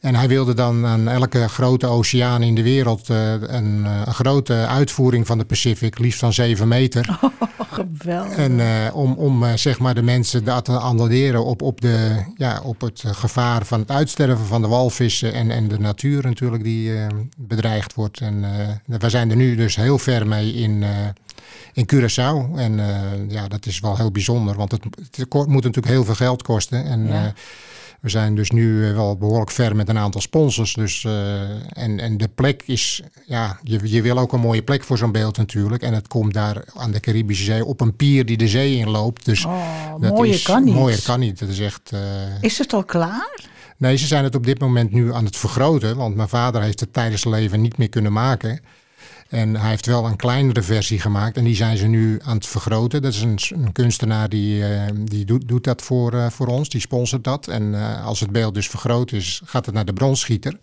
En 0.00 0.14
hij 0.14 0.28
wilde 0.28 0.54
dan 0.54 0.86
aan 0.86 1.08
elke 1.08 1.48
grote 1.48 1.86
oceaan 1.86 2.42
in 2.42 2.54
de 2.54 2.62
wereld 2.62 3.08
uh, 3.08 3.32
een, 3.32 3.84
een, 3.84 4.14
grote 4.14 4.54
uitvoering 4.54 5.26
van 5.26 5.38
de 5.38 5.44
Pacific, 5.44 5.98
liefst 5.98 6.18
van 6.18 6.32
7 6.32 6.68
meter. 6.68 7.08
Oh, 7.60 7.72
geweldig. 7.72 8.36
En 8.36 8.58
uh, 8.58 8.66
om, 8.92 9.14
om 9.14 9.56
zeg 9.56 9.78
maar 9.78 9.94
de 9.94 10.02
mensen 10.02 10.44
te 10.44 10.52
attenderen 10.52 11.44
op, 11.44 11.62
op, 11.62 11.80
de, 11.80 12.24
ja, 12.36 12.60
op 12.64 12.80
het 12.80 13.02
gevaar 13.06 13.66
van 13.66 13.80
het 13.80 13.90
uitsterven 13.90 14.46
van 14.46 14.62
de 14.62 14.68
walvissen 14.68 15.32
en, 15.32 15.50
en 15.50 15.68
de 15.68 15.78
natuur 15.78 16.22
natuurlijk 16.22 16.62
die 16.62 16.92
bedreigd 17.36 17.94
wordt. 17.94 18.20
En 18.20 18.44
we 18.86 19.10
zijn 19.10 19.30
er 19.30 19.36
nu 19.36 19.56
dus 19.56 19.76
heel 19.76 19.98
ver 19.98 20.26
mee 20.26 20.52
in, 20.52 20.84
in 21.72 21.88
Curaçao. 21.94 22.56
En 22.56 22.80
ja, 23.28 23.48
dat 23.48 23.66
is 23.66 23.80
wel 23.80 23.96
heel 23.96 24.10
bijzonder, 24.10 24.56
want 24.56 24.70
het, 24.70 24.84
het 25.10 25.32
moet 25.32 25.48
natuurlijk 25.48 25.86
heel 25.86 26.04
veel 26.04 26.14
geld 26.14 26.42
kosten. 26.42 26.84
En, 26.84 27.06
Ja. 27.06 27.32
We 28.00 28.08
zijn 28.08 28.34
dus 28.34 28.50
nu 28.50 28.92
wel 28.94 29.16
behoorlijk 29.16 29.50
ver 29.50 29.76
met 29.76 29.88
een 29.88 29.98
aantal 29.98 30.20
sponsors. 30.20 30.74
Dus, 30.74 31.02
uh, 31.02 31.40
en, 31.78 32.00
en 32.00 32.16
de 32.16 32.28
plek 32.28 32.62
is, 32.66 33.02
ja, 33.26 33.58
je, 33.62 33.78
je 33.82 34.02
wil 34.02 34.18
ook 34.18 34.32
een 34.32 34.40
mooie 34.40 34.62
plek 34.62 34.84
voor 34.84 34.98
zo'n 34.98 35.12
beeld 35.12 35.36
natuurlijk. 35.36 35.82
En 35.82 35.94
het 35.94 36.08
komt 36.08 36.34
daar 36.34 36.64
aan 36.74 36.90
de 36.90 37.00
Caribische 37.00 37.44
Zee 37.44 37.64
op 37.64 37.80
een 37.80 37.96
pier 37.96 38.26
die 38.26 38.36
de 38.36 38.48
zee 38.48 38.76
inloopt. 38.76 39.24
Dus 39.24 39.44
Oh, 39.44 40.00
dat 40.00 40.14
mooier 40.14 40.34
is, 40.34 40.42
kan 40.42 40.64
niet. 40.64 40.74
Mooier 40.74 41.02
kan 41.02 41.20
niet. 41.20 41.38
Dat 41.38 41.48
is 41.48 41.60
echt. 41.60 41.90
Uh, 41.94 42.00
Is 42.40 42.58
het 42.58 42.72
al 42.72 42.84
klaar? 42.84 43.48
nee, 43.76 43.96
ze 43.96 44.06
zijn 44.06 44.24
het 44.24 44.34
op 44.34 44.44
dit 44.46 44.60
moment 44.60 44.92
nu 44.92 45.14
aan 45.14 45.24
het 45.24 45.36
vergroten. 45.36 45.96
Want 45.96 46.14
mijn 46.14 46.28
vader 46.28 46.62
heeft 46.62 46.80
het 46.80 46.92
tijdens 46.92 47.20
zijn 47.22 47.34
leven 47.34 47.60
niet 47.60 47.78
meer 47.78 47.88
kunnen 47.88 48.12
maken. 48.12 48.60
En 49.30 49.56
hij 49.56 49.68
heeft 49.68 49.86
wel 49.86 50.06
een 50.06 50.16
kleinere 50.16 50.62
versie 50.62 51.00
gemaakt 51.00 51.36
en 51.36 51.44
die 51.44 51.54
zijn 51.54 51.76
ze 51.76 51.86
nu 51.86 52.18
aan 52.22 52.36
het 52.36 52.46
vergroten. 52.46 53.02
Dat 53.02 53.12
is 53.12 53.20
een, 53.22 53.38
een 53.48 53.72
kunstenaar 53.72 54.28
die, 54.28 54.58
uh, 54.58 54.82
die 54.94 55.24
doet, 55.24 55.48
doet 55.48 55.64
dat 55.64 55.82
voor, 55.82 56.14
uh, 56.14 56.30
voor 56.30 56.46
ons, 56.46 56.68
die 56.68 56.80
sponsort 56.80 57.24
dat. 57.24 57.48
En 57.48 57.62
uh, 57.62 58.06
als 58.06 58.20
het 58.20 58.30
beeld 58.30 58.54
dus 58.54 58.68
vergroot 58.68 59.12
is, 59.12 59.42
gaat 59.44 59.66
het 59.66 59.74
naar 59.74 59.84
de 59.84 59.92
bronsschieter. 59.92 60.58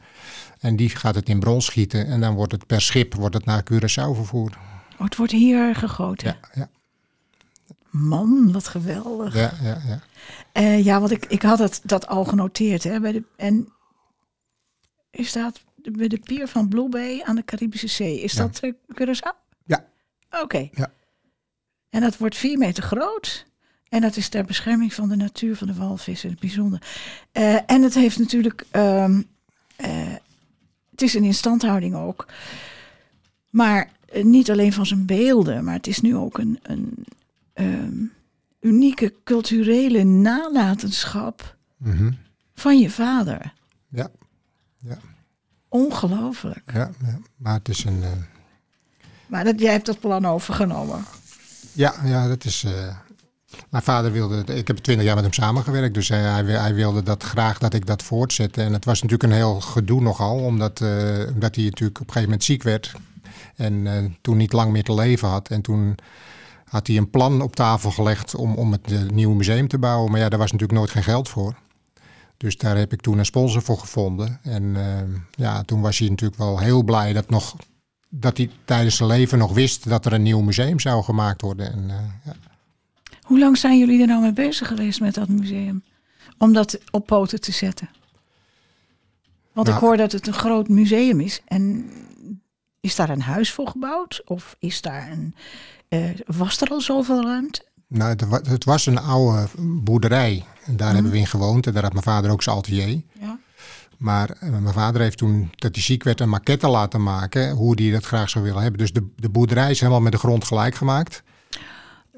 En 0.59 0.75
die 0.75 0.89
gaat 0.89 1.15
het 1.15 1.29
in 1.29 1.39
brons 1.39 1.65
schieten 1.65 2.07
en 2.07 2.19
dan 2.19 2.35
wordt 2.35 2.51
het 2.51 2.65
per 2.65 2.81
schip 2.81 3.13
wordt 3.13 3.35
het 3.35 3.45
naar 3.45 3.63
Curaçao 3.71 4.15
vervoerd. 4.15 4.55
Oh, 4.97 5.03
het 5.03 5.15
wordt 5.15 5.31
hier 5.31 5.75
gegoten. 5.75 6.27
Ja, 6.27 6.49
ja, 6.53 6.69
Man, 7.89 8.51
wat 8.51 8.67
geweldig. 8.67 9.35
ja, 9.35 9.53
ja. 9.61 9.81
ja. 9.87 9.99
Eh, 10.51 10.85
ja, 10.85 10.99
want 10.99 11.11
ik, 11.11 11.25
ik 11.25 11.41
had 11.41 11.59
het, 11.59 11.81
dat 11.83 12.07
al 12.07 12.25
genoteerd. 12.25 12.83
Hè, 12.83 12.99
bij 12.99 13.11
de, 13.11 13.23
en 13.35 13.67
is 15.11 15.31
dat 15.31 15.61
bij 15.91 16.07
de 16.07 16.19
pier 16.19 16.47
van 16.47 16.67
Blue 16.67 16.89
Bay 16.89 17.21
aan 17.23 17.35
de 17.35 17.43
Caribische 17.45 17.87
Zee? 17.87 18.21
Is 18.21 18.33
Ja. 18.33 18.41
dat 18.47 18.59
uh, 18.63 18.73
Curaçao? 18.93 19.45
Ja. 19.65 19.85
Oké. 20.41 20.69
Ja. 20.73 20.91
En 21.89 22.01
dat 22.01 22.17
wordt 22.17 22.35
vier 22.37 22.57
meter 22.57 22.83
groot. 22.83 23.45
En 23.89 24.01
dat 24.01 24.15
is 24.15 24.29
ter 24.29 24.45
bescherming 24.45 24.93
van 24.93 25.09
de 25.09 25.15
natuur 25.15 25.55
van 25.55 25.67
de 25.67 25.73
walvis 25.73 26.23
in 26.23 26.29
het 26.29 26.39
bijzonder. 26.39 26.81
Eh, 27.31 27.71
en 27.71 27.81
het 27.81 27.93
heeft 27.93 28.19
natuurlijk... 28.19 28.65
ehm, 28.71 29.21
eh, 29.75 30.13
het 30.91 31.01
is 31.01 31.13
een 31.13 31.23
instandhouding 31.23 31.95
ook. 31.95 32.25
Maar 33.49 33.91
niet 34.21 34.51
alleen 34.51 34.73
van 34.73 34.85
zijn 34.85 35.05
beelden, 35.05 35.63
maar 35.63 35.73
het 35.73 35.87
is 35.87 36.01
nu 36.01 36.15
ook 36.15 36.37
een, 36.37 36.59
een 36.61 37.05
ehm, 37.53 38.03
unieke 38.59 39.13
culturele 39.23 40.03
nalatenschap 40.03 41.55
Mhm. 41.77 42.11
van 42.53 42.79
je 42.79 42.89
vader. 42.89 43.53
Ja. 43.89 44.09
Ja. 44.79 44.97
Ongelooflijk. 45.85 46.71
Ja, 46.73 46.89
ja. 47.05 47.17
Maar 47.37 47.53
het 47.53 47.69
is 47.69 47.83
een. 47.85 48.03
eh, 48.03 48.09
Maar 49.27 49.43
dat, 49.43 49.59
jij 49.59 49.71
hebt 49.71 49.85
dat 49.85 49.99
plan 49.99 50.25
overgenomen. 50.25 51.05
ja, 51.73 51.93
ja, 52.03 52.27
dat 52.27 52.45
is. 52.45 52.63
eh, 52.63 52.95
mijn 53.69 53.83
vader 53.83 54.11
wilde. 54.11 54.43
Ik 54.55 54.67
heb 54.67 54.77
twintig 54.77 55.05
jaar 55.05 55.15
met 55.15 55.23
hem 55.23 55.33
samengewerkt, 55.33 55.93
dus 55.93 56.09
hij, 56.09 56.19
hij, 56.21 56.45
wil- 56.45 56.59
hij 56.59 56.73
wilde 56.73 57.03
dat 57.03 57.23
graag 57.23 57.57
dat 57.57 57.73
ik 57.73 57.85
dat 57.85 58.03
voortzette. 58.03 58.61
En 58.63 58.73
het 58.73 58.85
was 58.85 59.01
natuurlijk 59.01 59.29
een 59.31 59.37
heel 59.37 59.61
gedoe 59.61 60.01
nogal, 60.01 60.37
omdat, 60.37 60.81
eh, 60.81 60.89
omdat 61.33 61.55
hij 61.55 61.63
natuurlijk 61.65 61.99
op 61.99 62.07
een 62.07 62.13
gegeven 62.13 62.21
moment 62.23 62.43
ziek 62.43 62.63
werd. 62.63 62.93
En 63.55 64.17
toen 64.21 64.37
niet 64.37 64.53
lang 64.53 64.71
meer 64.71 64.83
te 64.83 64.93
leven 64.93 65.27
had. 65.27 65.47
En 65.49 65.61
toen 65.61 65.95
had 66.69 66.87
hij 66.87 66.97
een 66.97 67.09
plan 67.09 67.41
op 67.41 67.55
tafel 67.55 67.91
gelegd 67.91 68.35
om, 68.35 68.55
om 68.55 68.71
het 68.71 69.11
nieuwe 69.11 69.35
museum 69.35 69.67
te 69.67 69.77
bouwen. 69.77 70.11
Maar 70.11 70.19
ja, 70.19 70.29
daar 70.29 70.39
was 70.39 70.51
natuurlijk 70.51 70.79
nooit 70.79 70.91
geen 70.91 71.03
geld 71.03 71.29
voor. 71.29 71.55
Dus 72.37 72.57
daar 72.57 72.77
heb 72.77 72.93
ik 72.93 73.01
toen 73.01 73.17
een 73.17 73.25
sponsor 73.25 73.61
voor 73.61 73.77
gevonden. 73.77 74.39
En 74.43 74.75
eh, 74.75 75.19
ja, 75.31 75.63
toen 75.63 75.81
was 75.81 75.97
hij 75.99 76.09
natuurlijk 76.09 76.39
wel 76.39 76.59
heel 76.59 76.83
blij 76.83 77.13
dat, 77.13 77.29
nog, 77.29 77.55
dat 78.09 78.37
hij 78.37 78.49
tijdens 78.65 78.95
zijn 78.95 79.09
leven 79.09 79.37
nog 79.37 79.53
wist 79.53 79.89
dat 79.89 80.05
er 80.05 80.13
een 80.13 80.21
nieuw 80.23 80.41
museum 80.41 80.79
zou 80.79 81.03
gemaakt 81.03 81.41
worden. 81.41 81.71
En, 81.71 81.89
eh, 81.89 81.95
ja. 82.25 82.35
Hoe 83.21 83.39
lang 83.39 83.57
zijn 83.57 83.77
jullie 83.79 84.01
er 84.01 84.07
nou 84.07 84.21
mee 84.21 84.33
bezig 84.33 84.67
geweest 84.67 84.99
met 84.99 85.13
dat 85.13 85.27
museum? 85.27 85.83
Om 86.37 86.53
dat 86.53 86.79
op 86.91 87.05
poten 87.05 87.41
te 87.41 87.51
zetten? 87.51 87.89
Want 89.53 89.67
ik 89.67 89.73
Nou- 89.73 89.85
hoor 89.85 89.97
dat 89.97 90.11
het 90.11 90.27
een 90.27 90.33
groot 90.33 90.67
museum 90.67 91.19
is. 91.19 91.41
En 91.45 91.89
is 92.79 92.95
daar 92.95 93.09
een 93.09 93.21
huis 93.21 93.51
voor 93.51 93.67
gebouwd? 93.67 94.21
Of 94.25 94.55
is 94.59 94.81
daar 94.81 95.11
een, 95.11 95.35
eh, 95.89 96.09
was 96.25 96.61
er 96.61 96.67
al 96.69 96.81
zoveel 96.81 97.23
ruimte? 97.23 97.65
Nou, 97.87 98.15
het 98.49 98.63
was 98.63 98.85
een 98.85 98.97
oude 98.99 99.47
boerderij. 99.57 100.45
En 100.67 100.77
daar 100.77 100.93
hebben 100.93 101.11
we 101.11 101.17
in 101.17 101.27
gewoond. 101.27 101.67
En 101.67 101.73
daar 101.73 101.83
had 101.83 101.91
mijn 101.91 102.03
vader 102.03 102.31
ook 102.31 102.43
zijn 102.43 102.55
atelier. 102.55 103.01
Ja. 103.19 103.39
Maar 103.97 104.29
eh, 104.29 104.49
mijn 104.49 104.73
vader 104.73 105.01
heeft 105.01 105.17
toen, 105.17 105.51
dat 105.55 105.75
hij 105.75 105.83
ziek 105.83 106.03
werd, 106.03 106.19
een 106.19 106.29
maquette 106.29 106.67
laten 106.67 107.03
maken. 107.03 107.51
Hoe 107.51 107.81
hij 107.81 107.91
dat 107.91 108.05
graag 108.05 108.29
zou 108.29 108.43
willen 108.43 108.61
hebben. 108.61 108.79
Dus 108.79 108.93
de, 108.93 109.03
de 109.15 109.29
boerderij 109.29 109.71
is 109.71 109.79
helemaal 109.79 110.01
met 110.01 110.11
de 110.11 110.17
grond 110.17 110.45
gelijk 110.45 110.75
gemaakt. 110.75 111.23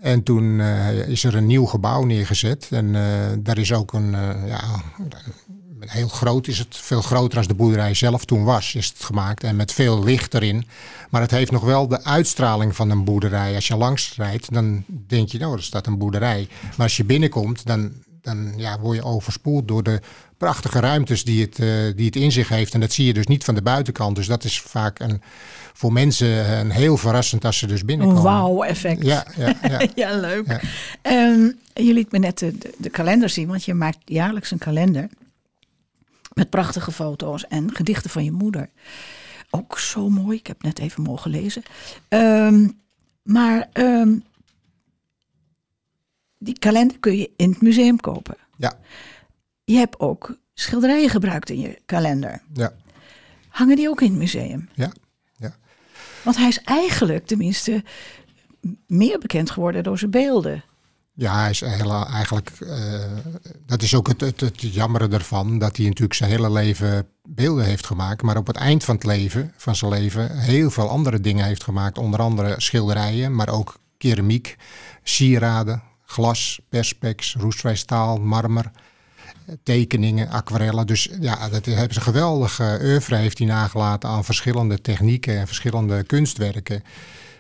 En 0.01 0.23
toen 0.23 0.59
eh, 0.59 1.07
is 1.07 1.23
er 1.23 1.35
een 1.35 1.45
nieuw 1.45 1.65
gebouw 1.65 2.03
neergezet. 2.03 2.67
En 2.71 2.95
eh, 2.95 3.37
daar 3.39 3.57
is 3.57 3.73
ook 3.73 3.93
een, 3.93 4.11
ja, 4.47 4.61
heel 5.79 6.07
groot 6.07 6.47
is 6.47 6.59
het. 6.59 6.77
Veel 6.77 7.01
groter 7.01 7.37
als 7.37 7.47
de 7.47 7.53
boerderij 7.53 7.93
zelf 7.93 8.25
toen 8.25 8.43
was, 8.43 8.75
is 8.75 8.87
het 8.87 9.03
gemaakt. 9.03 9.43
En 9.43 9.55
met 9.55 9.71
veel 9.71 10.03
licht 10.03 10.33
erin. 10.33 10.67
Maar 11.09 11.21
het 11.21 11.31
heeft 11.31 11.51
nog 11.51 11.63
wel 11.63 11.87
de 11.87 12.03
uitstraling 12.03 12.75
van 12.75 12.89
een 12.89 13.03
boerderij. 13.03 13.55
Als 13.55 13.67
je 13.67 13.75
langs 13.75 14.13
rijdt, 14.15 14.53
dan 14.53 14.83
denk 14.87 15.29
je, 15.29 15.37
nou, 15.37 15.53
er 15.53 15.63
staat 15.63 15.87
een 15.87 15.97
boerderij. 15.97 16.47
Maar 16.61 16.85
als 16.85 16.97
je 16.97 17.05
binnenkomt, 17.05 17.65
dan, 17.65 17.91
dan 18.29 18.53
ja, 18.57 18.79
word 18.79 18.97
je 18.97 19.03
overspoeld 19.03 19.67
door 19.67 19.83
de 19.83 20.01
prachtige 20.37 20.79
ruimtes 20.79 21.23
die 21.23 21.41
het, 21.41 21.59
eh, 21.59 21.67
die 21.95 22.05
het 22.05 22.15
in 22.15 22.31
zich 22.31 22.49
heeft. 22.49 22.73
En 22.73 22.79
dat 22.79 22.91
zie 22.91 23.05
je 23.05 23.13
dus 23.13 23.27
niet 23.27 23.43
van 23.43 23.55
de 23.55 23.61
buitenkant. 23.61 24.15
Dus 24.15 24.27
dat 24.27 24.43
is 24.43 24.61
vaak 24.61 24.99
een, 24.99 25.21
voor 25.73 25.93
mensen 25.93 26.59
een 26.59 26.71
heel 26.71 26.97
verrassend 26.97 27.45
als 27.45 27.57
ze 27.57 27.67
dus 27.67 27.85
binnenkomen. 27.85 28.21
Een 28.21 28.27
wauw-effect. 28.27 29.03
Ja, 29.03 29.25
ja, 29.37 29.55
ja. 29.61 29.81
Ja, 29.95 30.19
leuk. 30.19 30.61
Ehm, 31.01 31.51
je 31.73 31.93
liet 31.93 32.11
me 32.11 32.17
net 32.17 32.37
de, 32.37 32.57
de, 32.57 32.73
de 32.77 32.89
kalender 32.89 33.29
zien, 33.29 33.47
want 33.47 33.63
je 33.65 33.73
maakt 33.73 33.97
jaarlijks 34.05 34.51
een 34.51 34.57
kalender. 34.57 35.09
Met 36.33 36.49
prachtige 36.49 36.91
foto's 36.91 37.47
en 37.47 37.75
gedichten 37.75 38.09
van 38.09 38.23
je 38.23 38.31
moeder. 38.31 38.69
Ook 39.49 39.79
zo 39.79 40.09
mooi, 40.09 40.37
ik 40.37 40.47
heb 40.47 40.63
net 40.63 40.79
even 40.79 41.03
mogen 41.03 41.31
lezen. 41.31 41.63
Ehm, 42.07 42.67
maar 43.23 43.69
ehm, 43.73 44.09
die 46.39 46.59
kalender 46.59 46.99
kun 46.99 47.17
je 47.17 47.31
in 47.35 47.49
het 47.49 47.61
museum 47.61 47.99
kopen. 47.99 48.35
ja, 48.57 48.79
Je 49.63 49.75
hebt 49.75 49.99
ook 49.99 50.37
schilderijen 50.53 51.09
gebruikt 51.09 51.49
in 51.49 51.59
je 51.59 51.81
kalender. 51.85 52.41
ja, 52.53 52.73
Hangen 53.49 53.75
die 53.75 53.89
ook 53.89 54.01
in 54.01 54.09
het 54.09 54.17
museum? 54.19 54.69
ja, 54.73 54.91
ja. 55.37 55.55
Want 56.23 56.37
hij 56.37 56.47
is 56.47 56.61
eigenlijk 56.63 57.25
tenminste 57.27 57.83
meer 58.87 59.19
bekend 59.19 59.51
geworden 59.51 59.83
door 59.83 59.97
zijn 59.99 60.11
beelden. 60.11 60.63
Ja, 61.13 61.39
hij 61.41 61.49
is 61.49 61.59
heel, 61.59 62.05
eigenlijk. 62.05 62.49
eh, 62.59 63.01
dat 63.65 63.81
is 63.81 63.95
ook 63.95 64.07
het, 64.07 64.21
het, 64.21 64.39
het 64.41 64.61
jammere 64.73 65.07
ervan. 65.07 65.57
Dat 65.59 65.75
hij 65.77 65.85
natuurlijk 65.85 66.13
zijn 66.13 66.29
hele 66.29 66.51
leven 66.51 67.07
beelden 67.23 67.65
heeft 67.65 67.85
gemaakt. 67.85 68.21
Maar 68.21 68.37
op 68.37 68.47
het 68.47 68.55
eind 68.55 68.83
van 68.83 68.95
het 68.95 69.03
leven, 69.03 69.53
van 69.57 69.75
zijn 69.75 69.91
leven, 69.91 70.37
heel 70.39 70.69
veel 70.71 70.89
andere 70.89 71.19
dingen 71.19 71.45
heeft 71.45 71.63
gemaakt. 71.63 71.97
Onder 71.97 72.19
andere 72.19 72.53
schilderijen, 72.57 73.35
maar 73.35 73.49
ook 73.49 73.79
keramiek, 73.97 74.55
sieraden, 75.03 75.83
glas, 76.11 76.59
perspex, 76.69 77.35
roestvrij 77.39 77.75
staal, 77.75 78.17
marmer. 78.17 78.71
eh, 79.45 79.53
Tekeningen, 79.63 80.29
aquarellen. 80.29 80.87
Dus 80.87 81.09
ja, 81.19 81.49
dat 81.49 81.65
hebben 81.65 81.93
ze 81.93 82.01
geweldige 82.01 82.79
oeuvre 82.83 83.15
heeft 83.15 83.37
hij 83.37 83.47
nagelaten 83.47 84.09
aan 84.09 84.25
verschillende 84.25 84.81
technieken 84.81 85.37
en 85.39 85.47
verschillende 85.47 86.03
kunstwerken. 86.03 86.83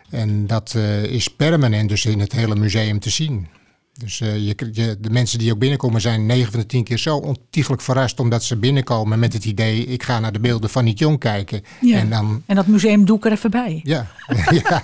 En 0.09 0.47
dat 0.47 0.73
eh, 0.75 1.03
is 1.03 1.27
permanent 1.27 1.89
dus 1.89 2.05
in 2.05 2.19
het 2.19 2.31
hele 2.31 2.55
museum 2.55 2.99
te 2.99 3.09
zien. 3.09 3.47
Dus 3.93 4.21
eh, 4.21 4.35
je, 4.35 4.55
je, 4.71 4.97
de 4.99 5.09
mensen 5.09 5.39
die 5.39 5.51
ook 5.51 5.59
binnenkomen 5.59 6.01
zijn 6.01 6.25
9 6.25 6.51
van 6.51 6.59
de 6.59 6.65
10 6.65 6.83
keer 6.83 6.97
zo 6.97 7.17
ontiegelijk 7.17 7.81
verrast 7.81 8.19
omdat 8.19 8.43
ze 8.43 8.55
binnenkomen 8.55 9.19
met 9.19 9.33
het 9.33 9.45
idee: 9.45 9.85
ik 9.85 10.03
ga 10.03 10.19
naar 10.19 10.31
de 10.31 10.39
beelden 10.39 10.69
van 10.69 10.83
niet 10.83 10.99
jong 10.99 11.19
kijken. 11.19 11.61
Ja. 11.81 11.97
En 11.97 12.09
dan, 12.09 12.43
En 12.45 12.55
dat 12.55 12.67
museum 12.67 13.05
doe 13.05 13.17
ik 13.17 13.25
er 13.25 13.31
even 13.31 13.51
bij. 13.51 13.79
ja, 13.83 14.07
ja, 14.63 14.81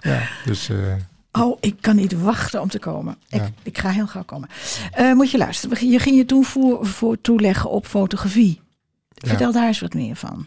ja. 0.00 0.28
Dus 0.44 0.68
eh, 0.68 0.76
Oh, 1.32 1.56
ik 1.60 1.74
kan 1.80 1.96
niet 1.96 2.20
wachten 2.20 2.60
om 2.60 2.68
te 2.68 2.78
komen. 2.78 3.16
Ik, 3.28 3.40
Ja. 3.40 3.50
ik 3.62 3.78
ga 3.78 3.90
heel 3.90 4.06
gauw 4.06 4.24
komen. 4.24 4.48
Eh, 4.92 5.12
moet 5.12 5.30
je 5.30 5.38
luisteren. 5.38 5.90
Je 5.90 5.98
ging 5.98 6.16
je 6.16 6.24
toen 6.24 6.44
voor, 6.44 6.86
voor 6.86 7.20
toeleggen 7.20 7.70
op 7.70 7.86
fotografie. 7.86 8.60
Vertel 9.14 9.52
daar 9.52 9.66
eens 9.66 9.80
wat 9.80 9.94
meer 9.94 10.16
van. 10.16 10.46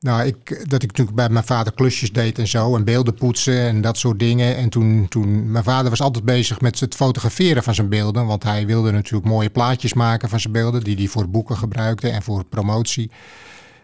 Nou, 0.00 0.26
ik, 0.26 0.48
dat 0.70 0.82
ik 0.82 0.88
natuurlijk 0.88 1.16
bij 1.16 1.28
mijn 1.28 1.44
vader 1.44 1.72
klusjes 1.72 2.12
deed 2.12 2.38
en 2.38 2.46
zo. 2.48 2.76
En 2.76 2.84
beelden 2.84 3.14
poetsen 3.14 3.60
en 3.60 3.80
dat 3.80 3.98
soort 3.98 4.18
dingen. 4.18 4.56
En 4.56 4.68
toen, 4.68 5.06
toen, 5.08 5.50
mijn 5.50 5.64
vader 5.64 5.90
was 5.90 6.00
altijd 6.00 6.24
bezig 6.24 6.60
met 6.60 6.80
het 6.80 6.94
fotograferen 6.94 7.62
van 7.62 7.74
zijn 7.74 7.88
beelden. 7.88 8.26
Want 8.26 8.42
hij 8.42 8.66
wilde 8.66 8.90
natuurlijk 8.90 9.28
mooie 9.28 9.50
plaatjes 9.50 9.94
maken 9.94 10.28
van 10.28 10.40
zijn 10.40 10.52
beelden. 10.52 10.84
Die 10.84 10.96
hij 10.96 11.06
voor 11.06 11.28
boeken 11.28 11.56
gebruikte 11.56 12.08
en 12.08 12.22
voor 12.22 12.44
promotie. 12.44 13.10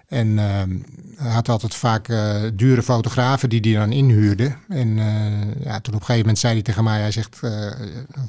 En 0.08 0.38
ehm, 0.38 0.76
hij 1.16 1.30
had 1.32 1.48
altijd 1.48 1.74
vaak 1.74 2.08
eh, 2.08 2.42
dure 2.54 2.82
fotografen 2.82 3.48
die 3.48 3.60
hij 3.60 3.72
dan 3.80 3.92
inhuurde. 3.92 4.56
En 4.68 4.98
eh, 4.98 5.64
ja, 5.64 5.80
toen 5.80 5.94
op 5.94 6.00
een 6.00 6.06
gegeven 6.06 6.18
moment 6.18 6.38
zei 6.38 6.52
hij 6.52 6.62
tegen 6.62 6.84
mij, 6.84 7.00
hij 7.00 7.10
zegt, 7.10 7.38
eh, 7.42 7.70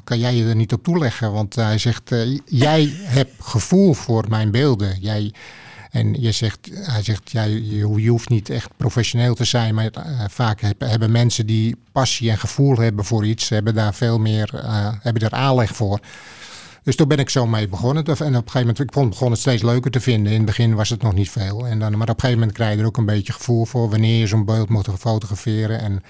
kan 0.03 0.19
jij 0.19 0.35
je 0.35 0.45
er 0.45 0.55
niet 0.55 0.73
op 0.73 0.83
toeleggen? 0.83 1.31
Want 1.31 1.55
hij 1.55 1.77
zegt, 1.77 2.15
jij 2.45 2.91
hebt 2.93 3.31
gevoel 3.39 3.93
voor 3.93 4.25
mijn 4.29 4.51
beelden. 4.51 4.97
Jij, 4.99 5.33
en 5.91 6.21
je 6.21 6.31
zegt, 6.31 6.69
hij 6.73 7.03
zegt, 7.03 7.31
jij, 7.31 7.49
je, 7.49 8.01
je 8.01 8.09
hoeft 8.09 8.29
niet 8.29 8.49
echt 8.49 8.69
professioneel 8.77 9.35
te 9.35 9.43
zijn, 9.45 9.75
maar 9.75 9.89
vaak 10.29 10.61
heb- 10.61 10.79
hebben 10.81 11.11
mensen 11.11 11.45
die 11.45 11.75
passie 11.91 12.29
en 12.31 12.37
gevoel 12.37 12.77
hebben 12.77 13.05
voor 13.05 13.25
iets, 13.25 13.49
hebben 13.49 13.73
daar 13.75 13.93
veel 13.93 14.19
meer, 14.19 14.49
hebben 15.01 15.21
er 15.21 15.31
aanleg 15.31 15.75
voor. 15.75 15.99
Dus 16.87 16.95
toen 16.95 17.07
ben 17.07 17.17
ik 17.17 17.29
zo 17.29 17.47
mee 17.47 17.67
begonnen. 17.67 18.03
En 18.05 18.11
op 18.11 18.21
een 18.21 18.35
gegeven 18.35 18.59
moment, 18.59 18.79
ik 18.79 18.91
begon 18.91 19.31
het 19.31 19.39
steeds 19.39 19.63
leuker 19.63 19.91
te 19.91 19.99
vinden. 19.99 20.31
In 20.31 20.37
het 20.37 20.45
begin 20.45 20.75
was 20.75 20.89
het 20.89 21.01
nog 21.01 21.13
niet 21.13 21.29
veel. 21.29 21.67
En 21.67 21.79
dan, 21.79 21.91
maar 21.91 22.01
op 22.01 22.07
een 22.07 22.19
gegeven 22.19 22.39
moment 22.39 22.51
krijg 22.51 22.73
je 22.73 22.79
er 22.79 22.85
ook 22.85 22.97
een 22.97 23.05
beetje 23.05 23.33
gevoel 23.33 23.65
voor 23.65 23.89
wanneer 23.89 24.19
je 24.19 24.27
zo'n 24.27 24.45
beeld 24.45 24.69
moet 24.69 24.89
fotograferen. 24.99 25.79
En, 25.79 26.03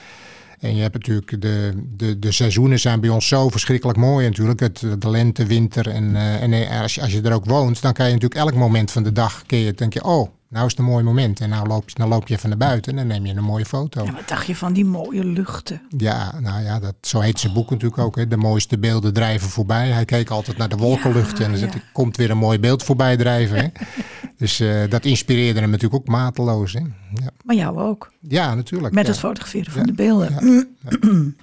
en 0.59 0.75
je 0.75 0.81
hebt 0.81 0.93
natuurlijk, 0.93 1.41
de, 1.41 1.71
de, 1.95 2.19
de 2.19 2.31
seizoenen 2.31 2.79
zijn 2.79 2.99
bij 2.99 3.09
ons 3.09 3.27
zo 3.27 3.49
verschrikkelijk 3.49 3.97
mooi 3.97 4.27
natuurlijk. 4.27 4.59
Het, 4.59 4.79
de 4.99 5.09
lente, 5.09 5.45
winter. 5.45 5.89
En, 5.89 6.15
eh, 6.15 6.41
en 6.41 6.53
eh, 6.53 6.81
als, 6.81 6.95
je, 6.95 7.01
als 7.01 7.11
je 7.11 7.21
er 7.21 7.33
ook 7.33 7.45
woont, 7.45 7.81
dan 7.81 7.93
kan 7.93 8.05
je 8.05 8.13
natuurlijk 8.13 8.41
elk 8.41 8.55
moment 8.55 8.91
van 8.91 9.03
de 9.03 9.11
dag, 9.11 9.43
je, 9.47 9.73
denk 9.75 9.93
je, 9.93 10.03
oh, 10.03 10.29
nou 10.49 10.65
is 10.65 10.71
het 10.71 10.79
een 10.79 10.85
mooi 10.85 11.03
moment. 11.03 11.39
En 11.39 11.49
nou 11.49 11.67
loop 11.67 11.89
je, 11.89 11.95
dan 11.95 12.07
loop 12.07 12.27
je 12.27 12.33
even 12.33 12.49
naar 12.49 12.57
buiten 12.57 12.91
en 12.91 12.97
dan 12.97 13.07
neem 13.07 13.25
je 13.25 13.37
een 13.37 13.43
mooie 13.43 13.65
foto. 13.65 14.03
Ja, 14.03 14.11
wat 14.11 14.27
dacht 14.27 14.47
je 14.47 14.55
van 14.55 14.73
die 14.73 14.85
mooie 14.85 15.25
luchten? 15.25 15.81
Ja, 15.97 16.39
nou 16.39 16.63
ja, 16.63 16.79
dat, 16.79 16.95
zo 17.01 17.19
heet 17.19 17.39
zijn 17.39 17.53
boek 17.53 17.69
natuurlijk 17.69 18.01
ook. 18.01 18.15
Hè. 18.15 18.27
De 18.27 18.37
mooiste 18.37 18.79
beelden 18.79 19.13
drijven 19.13 19.49
voorbij. 19.49 19.89
Hij 19.89 20.05
keek 20.05 20.29
altijd 20.29 20.57
naar 20.57 20.69
de 20.69 20.77
wolkenlucht 20.77 21.37
Ja, 21.37 21.45
en 21.45 21.51
dan 21.51 21.59
ja. 21.59 21.67
hij, 21.67 21.81
komt 21.93 22.17
weer 22.17 22.29
een 22.29 22.37
mooi 22.37 22.59
beeld 22.59 22.83
voorbij 22.83 23.17
drijven. 23.17 23.57
Hè. 23.57 23.67
dus 24.37 24.59
eh, 24.59 24.89
dat 24.89 25.05
inspireerde 25.05 25.59
hem 25.59 25.69
natuurlijk 25.69 26.01
ook 26.01 26.07
mateloos. 26.07 26.73
Hè. 26.73 26.79
Ja. 27.13 27.29
Maar 27.43 27.55
jou 27.55 27.79
ook. 27.79 28.11
ja, 28.21 28.55
natuurlijk. 28.55 28.93
Met 28.93 29.07
het 29.07 29.19
fotograferen 29.19 29.71
van 29.71 29.83
de 29.83 29.93
beelden. 29.93 30.67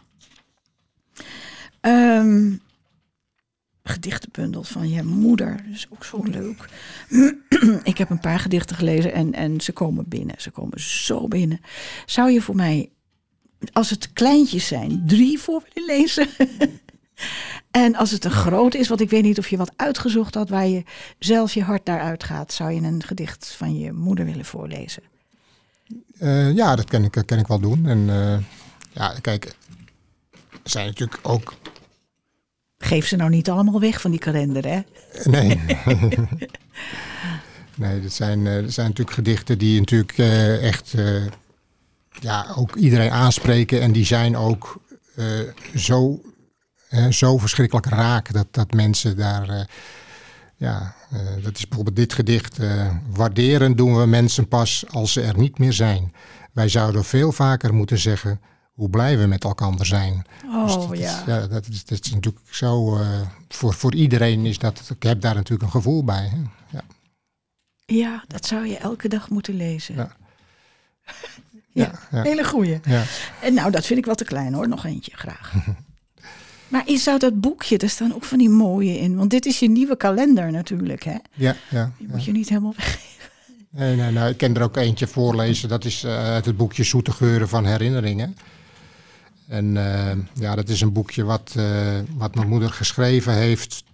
Ehm, 1.80 2.52
gedichtenbundel 3.84 4.62
van 4.62 4.88
je 4.88 5.02
moeder. 5.02 5.56
Dat 5.56 5.74
is 5.74 5.86
ook 5.90 6.04
zo 6.04 6.22
leuk. 6.22 6.68
ik 7.90 7.98
heb 7.98 8.10
een 8.10 8.20
paar 8.20 8.38
gedichten 8.38 8.76
gelezen 8.76 9.12
en, 9.12 9.32
en 9.32 9.60
ze 9.60 9.72
komen 9.72 10.08
binnen. 10.08 10.34
Ze 10.38 10.50
komen 10.50 10.80
zo 10.80 11.28
binnen. 11.28 11.60
Zou 12.06 12.30
je 12.30 12.42
voor 12.42 12.56
mij, 12.56 12.90
als 13.72 13.90
het 13.90 14.12
kleintjes 14.12 14.66
zijn, 14.66 15.02
drie 15.06 15.38
voor 15.38 15.62
willen 15.74 15.96
lezen? 15.96 16.28
en 17.84 17.94
als 17.94 18.10
het 18.10 18.24
een 18.24 18.30
groot 18.30 18.74
is, 18.74 18.88
want 18.88 19.00
ik 19.00 19.10
weet 19.10 19.22
niet 19.22 19.38
of 19.38 19.48
je 19.48 19.56
wat 19.56 19.72
uitgezocht 19.76 20.34
had 20.34 20.48
waar 20.48 20.66
je 20.66 20.82
zelf 21.18 21.54
je 21.54 21.62
hart 21.62 21.86
naar 21.86 22.00
uitgaat, 22.00 22.52
zou 22.52 22.70
je 22.70 22.80
een 22.80 23.02
gedicht 23.02 23.54
van 23.56 23.78
je 23.78 23.92
moeder 23.92 24.24
willen 24.24 24.44
voorlezen? 24.44 25.02
Eh, 26.18 26.54
ja, 26.54 26.76
dat 26.76 26.88
kan 26.88 27.04
ik, 27.04 27.22
kan 27.26 27.38
ik 27.38 27.46
wel 27.46 27.60
doen. 27.60 27.86
En 27.86 28.10
eh, 28.10 28.38
ja, 28.92 29.14
kijk, 29.20 29.44
er 30.32 30.70
zijn 30.70 30.86
natuurlijk 30.86 31.18
ook... 31.22 31.54
Geef 32.84 33.06
ze 33.06 33.16
nou 33.16 33.30
niet 33.30 33.50
allemaal 33.50 33.80
weg 33.80 34.00
van 34.00 34.10
die 34.10 34.20
kalender, 34.20 34.66
hè? 34.66 34.80
Nee. 35.24 35.60
nee, 37.76 38.00
dat 38.00 38.12
zijn, 38.12 38.46
eh, 38.46 38.62
dat 38.62 38.72
zijn 38.72 38.88
natuurlijk 38.88 39.16
gedichten 39.16 39.58
die 39.58 39.78
natuurlijk 39.78 40.18
eh, 40.18 40.66
echt 40.66 40.94
eh, 40.94 41.22
ja, 42.20 42.46
ook 42.56 42.76
iedereen 42.76 43.10
aanspreken. 43.10 43.80
En 43.80 43.92
die 43.92 44.04
zijn 44.04 44.36
ook 44.36 44.82
zo, 45.74 46.20
zo 47.10 47.38
verschrikkelijk 47.38 47.86
raak 47.86 48.32
dat, 48.32 48.46
dat 48.50 48.72
mensen 48.72 49.16
daar... 49.16 49.68
ja, 50.56 50.94
dat 51.42 51.56
is 51.56 51.68
bijvoorbeeld 51.68 51.96
dit 51.96 52.12
gedicht. 52.12 52.58
waarderen 53.10 53.76
doen 53.76 53.96
we 53.98 54.06
mensen 54.06 54.48
pas 54.48 54.84
als 54.90 55.12
ze 55.12 55.20
er 55.20 55.38
niet 55.38 55.58
meer 55.58 55.72
zijn. 55.72 56.12
Wij 56.52 56.68
zouden 56.68 57.04
veel 57.04 57.32
vaker 57.32 57.74
moeten 57.74 57.98
zeggen 57.98 58.40
hoe 58.74 58.88
blij 58.90 59.18
we 59.18 59.26
met 59.26 59.44
elkaar 59.44 59.86
zijn. 59.86 60.26
Dus 60.42 60.50
Oh 60.74 60.88
dat 60.88 60.92
is- 60.92 60.98
ja. 61.26 61.46
dat 61.46 61.66
is, 61.68 61.84
dat 61.84 62.00
is 62.04 62.12
natuurlijk 62.12 62.44
zo. 62.50 62.96
eh, 62.98 63.20
voor, 63.48 63.74
voor 63.74 63.94
iedereen 63.94 64.46
is 64.46 64.58
dat. 64.58 64.90
Ik 64.96 65.02
heb 65.02 65.20
daar 65.20 65.34
natuurlijk 65.34 65.62
een 65.62 65.70
gevoel 65.80 66.04
bij. 66.04 66.28
Hè? 66.32 66.36
Ja. 66.70 66.82
Ja, 67.86 68.24
dat 68.28 68.46
zou 68.46 68.66
je 68.66 68.76
elke 68.76 69.08
dag 69.08 69.30
moeten 69.30 69.54
lezen. 69.56 69.94
Ja. 69.94 70.12
Ja, 71.72 71.92
ja. 72.10 72.22
hele 72.22 72.44
goeie. 72.44 72.80
Ja. 72.84 73.02
En 73.42 73.54
nou, 73.54 73.70
dat 73.70 73.86
vind 73.86 73.98
ik 73.98 74.04
wel 74.04 74.14
te 74.14 74.24
klein 74.24 74.54
hoor. 74.54 74.68
Nog 74.68 74.84
eentje, 74.84 75.12
graag. 75.14 75.54
maar 76.68 76.82
is 76.88 77.02
zou 77.02 77.18
dat 77.18 77.40
boekje, 77.40 77.78
daar 77.78 77.88
staan 77.88 78.14
ook 78.14 78.24
van 78.24 78.38
die 78.38 78.48
mooie 78.48 78.98
in. 78.98 79.16
Want 79.16 79.30
dit 79.30 79.46
is 79.46 79.58
je 79.58 79.70
nieuwe 79.70 79.96
kalender 79.96 80.50
natuurlijk, 80.52 81.02
hè? 81.02 81.16
Ja, 81.34 81.56
ja, 81.70 81.90
Die 81.98 82.08
moet 82.08 82.24
je 82.24 82.32
niet 82.32 82.48
helemaal 82.48 82.74
weggeven. 82.76 83.30
Nee, 83.70 83.96
nee, 83.96 84.10
nou, 84.12 84.30
ik 84.30 84.36
kan 84.36 84.54
er 84.56 84.62
ook 84.62 84.76
eentje 84.76 85.06
voorlezen. 85.06 85.68
Dat 85.68 85.84
is 85.84 86.04
eh, 86.04 86.16
uit 86.16 86.44
het 86.44 86.56
boekje 86.56 86.82
Zoete 86.84 87.12
Geuren 87.12 87.48
van 87.48 87.64
Herinneringen. 87.66 88.36
En 89.48 89.76
eh, 89.76 90.16
ja, 90.32 90.54
dat 90.54 90.68
is 90.68 90.80
een 90.80 90.92
boekje 90.92 91.24
wat, 91.24 91.52
eh, 91.56 91.64
wat 92.16 92.34
mijn 92.34 92.48
moeder 92.48 92.70
geschreven 92.70 93.32
heeft. 93.32 93.84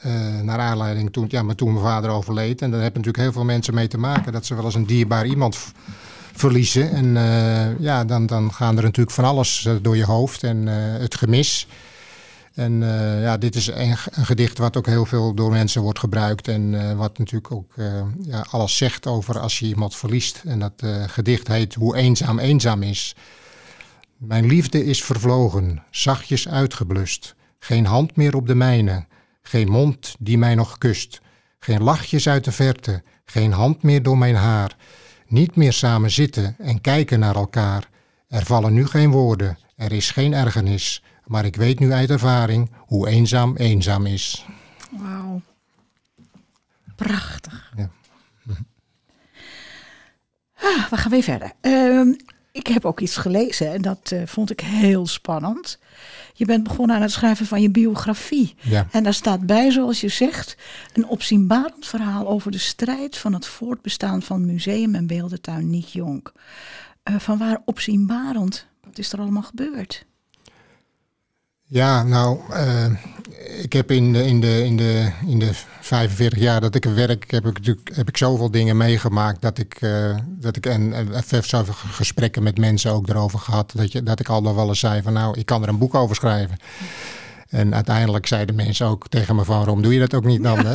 eh, 0.00 0.40
naar 0.40 0.58
aanleiding 0.58 1.12
toen, 1.12 1.26
ja, 1.28 1.42
maar 1.42 1.54
toen 1.54 1.72
mijn 1.72 1.84
vader 1.84 2.10
overleed. 2.10 2.62
En 2.62 2.70
daar 2.70 2.80
hebben 2.80 3.00
natuurlijk 3.00 3.24
heel 3.24 3.32
veel 3.32 3.44
mensen 3.44 3.74
mee 3.74 3.88
te 3.88 3.98
maken. 3.98 4.32
Dat 4.32 4.46
ze 4.46 4.54
wel 4.54 4.64
eens 4.64 4.74
een 4.74 4.86
dierbaar 4.86 5.26
iemand 5.26 5.58
verliezen. 6.32 6.90
En 6.90 7.14
ja, 7.78 8.04
dan, 8.04 8.26
dan 8.26 8.52
gaan 8.52 8.76
er 8.76 8.82
natuurlijk 8.82 9.16
van 9.16 9.24
alles 9.24 9.68
door 9.82 9.96
je 9.96 10.04
hoofd. 10.04 10.42
En 10.42 10.66
het 10.66 11.14
gemis. 11.14 11.66
En 12.54 12.80
ja, 13.20 13.36
dit 13.36 13.54
is 13.54 13.66
een, 13.66 13.96
een 14.10 14.26
gedicht 14.26 14.58
wat 14.58 14.76
ook 14.76 14.86
heel 14.86 15.06
veel 15.06 15.34
door 15.34 15.50
mensen 15.50 15.82
wordt 15.82 15.98
gebruikt. 15.98 16.48
En 16.48 16.96
wat 16.96 17.18
natuurlijk 17.18 17.52
ook 17.52 17.72
ja, 18.22 18.46
alles 18.50 18.76
zegt 18.76 19.06
over 19.06 19.38
als 19.38 19.58
je 19.58 19.66
iemand 19.66 19.96
verliest. 19.96 20.42
En 20.46 20.58
dat 20.58 20.82
gedicht 21.06 21.48
heet 21.48 21.74
Hoe 21.74 21.96
eenzaam 21.96 22.38
eenzaam 22.38 22.82
is. 22.82 23.14
Mijn 24.24 24.46
liefde 24.46 24.84
is 24.84 25.04
vervlogen, 25.04 25.82
zachtjes 25.90 26.48
uitgeblust. 26.48 27.34
Geen 27.58 27.86
hand 27.86 28.16
meer 28.16 28.36
op 28.36 28.46
de 28.46 28.54
mijne, 28.54 29.06
geen 29.42 29.70
mond 29.70 30.14
die 30.18 30.38
mij 30.38 30.54
nog 30.54 30.78
kust. 30.78 31.20
Geen 31.58 31.82
lachjes 31.82 32.28
uit 32.28 32.44
de 32.44 32.52
verte, 32.52 33.02
geen 33.24 33.52
hand 33.52 33.82
meer 33.82 34.02
door 34.02 34.18
mijn 34.18 34.34
haar. 34.34 34.76
Niet 35.26 35.56
meer 35.56 35.72
samen 35.72 36.10
zitten 36.10 36.54
en 36.58 36.80
kijken 36.80 37.18
naar 37.18 37.34
elkaar. 37.34 37.88
Er 38.28 38.44
vallen 38.44 38.72
nu 38.72 38.86
geen 38.86 39.10
woorden, 39.10 39.58
er 39.76 39.92
is 39.92 40.10
geen 40.10 40.34
ergernis. 40.34 41.02
Maar 41.24 41.44
ik 41.44 41.56
weet 41.56 41.78
nu 41.78 41.92
uit 41.92 42.10
ervaring 42.10 42.70
hoe 42.78 43.08
eenzaam 43.08 43.56
eenzaam 43.56 44.06
is. 44.06 44.46
Wauw. 44.90 45.40
Prachtig. 46.96 47.72
Ja. 47.76 47.90
Ah, 50.54 50.90
we 50.90 50.96
gaan 50.96 51.10
weer 51.10 51.22
verder. 51.22 51.52
Ehm, 51.60 52.12
ik 52.52 52.66
heb 52.66 52.84
ook 52.84 53.00
iets 53.00 53.16
gelezen 53.16 53.72
en 53.72 53.82
dat 53.82 54.10
eh, 54.12 54.22
vond 54.26 54.50
ik 54.50 54.60
heel 54.60 55.06
spannend. 55.06 55.78
Je 56.34 56.44
bent 56.44 56.62
begonnen 56.62 56.96
aan 56.96 57.02
het 57.02 57.10
schrijven 57.10 57.46
van 57.46 57.62
je 57.62 57.70
biografie. 57.70 58.54
Ja. 58.60 58.86
En 58.90 59.02
daar 59.02 59.14
staat 59.14 59.46
bij, 59.46 59.70
zoals 59.70 60.00
je 60.00 60.08
zegt, 60.08 60.56
een 60.92 61.06
opzienbarend 61.06 61.86
verhaal 61.86 62.28
over 62.28 62.50
de 62.50 62.58
strijd 62.58 63.16
van 63.16 63.32
het 63.32 63.46
voortbestaan 63.46 64.22
van 64.22 64.46
museum 64.46 64.94
en 64.94 65.06
beeldentuin 65.06 65.70
Niek 65.70 65.86
Jonk. 65.86 66.32
Eh, 67.02 67.18
van 67.18 67.38
waar 67.38 67.62
opzienbarend? 67.64 68.66
Wat 68.84 68.98
is 68.98 69.12
er 69.12 69.18
allemaal 69.18 69.42
gebeurd? 69.42 70.06
Ja, 71.72 72.02
nou, 72.02 72.38
eh, 72.50 72.84
ik 73.62 73.72
heb 73.72 73.90
in 73.90 74.12
de, 74.12 74.26
in, 74.26 74.40
de, 74.40 74.64
in, 74.64 74.76
de, 74.76 75.10
in 75.26 75.38
de 75.38 75.50
45 75.80 76.38
jaar 76.38 76.60
dat 76.60 76.74
ik 76.74 76.84
er 76.84 76.94
werk, 76.94 77.30
heb 77.30 77.46
ik, 77.46 77.52
natuurlijk, 77.52 77.90
heb 77.94 78.08
ik 78.08 78.16
zoveel 78.16 78.50
dingen 78.50 78.76
meegemaakt 78.76 79.42
dat 79.42 79.58
ik, 79.58 79.74
eh, 79.80 80.16
dat 80.26 80.56
ik 80.56 80.66
en, 80.66 80.92
en 80.92 81.08
heb 81.28 81.44
zoveel 81.44 81.74
gesprekken 81.74 82.42
met 82.42 82.58
mensen 82.58 82.92
ook 82.92 83.08
erover 83.08 83.38
gehad, 83.38 83.72
dat, 83.74 83.92
je, 83.92 84.02
dat 84.02 84.20
ik 84.20 84.28
al 84.28 84.54
wel 84.54 84.68
eens 84.68 84.78
zei 84.78 85.02
van 85.02 85.12
nou, 85.12 85.38
ik 85.38 85.46
kan 85.46 85.62
er 85.62 85.68
een 85.68 85.78
boek 85.78 85.94
over 85.94 86.16
schrijven. 86.16 86.56
En 87.48 87.74
uiteindelijk 87.74 88.26
zeiden 88.26 88.54
mensen 88.54 88.86
ook 88.86 89.08
tegen 89.08 89.36
me 89.36 89.44
van, 89.44 89.56
waarom 89.56 89.82
doe 89.82 89.92
je 89.92 90.00
dat 90.00 90.14
ook 90.14 90.24
niet 90.24 90.42
dan? 90.42 90.58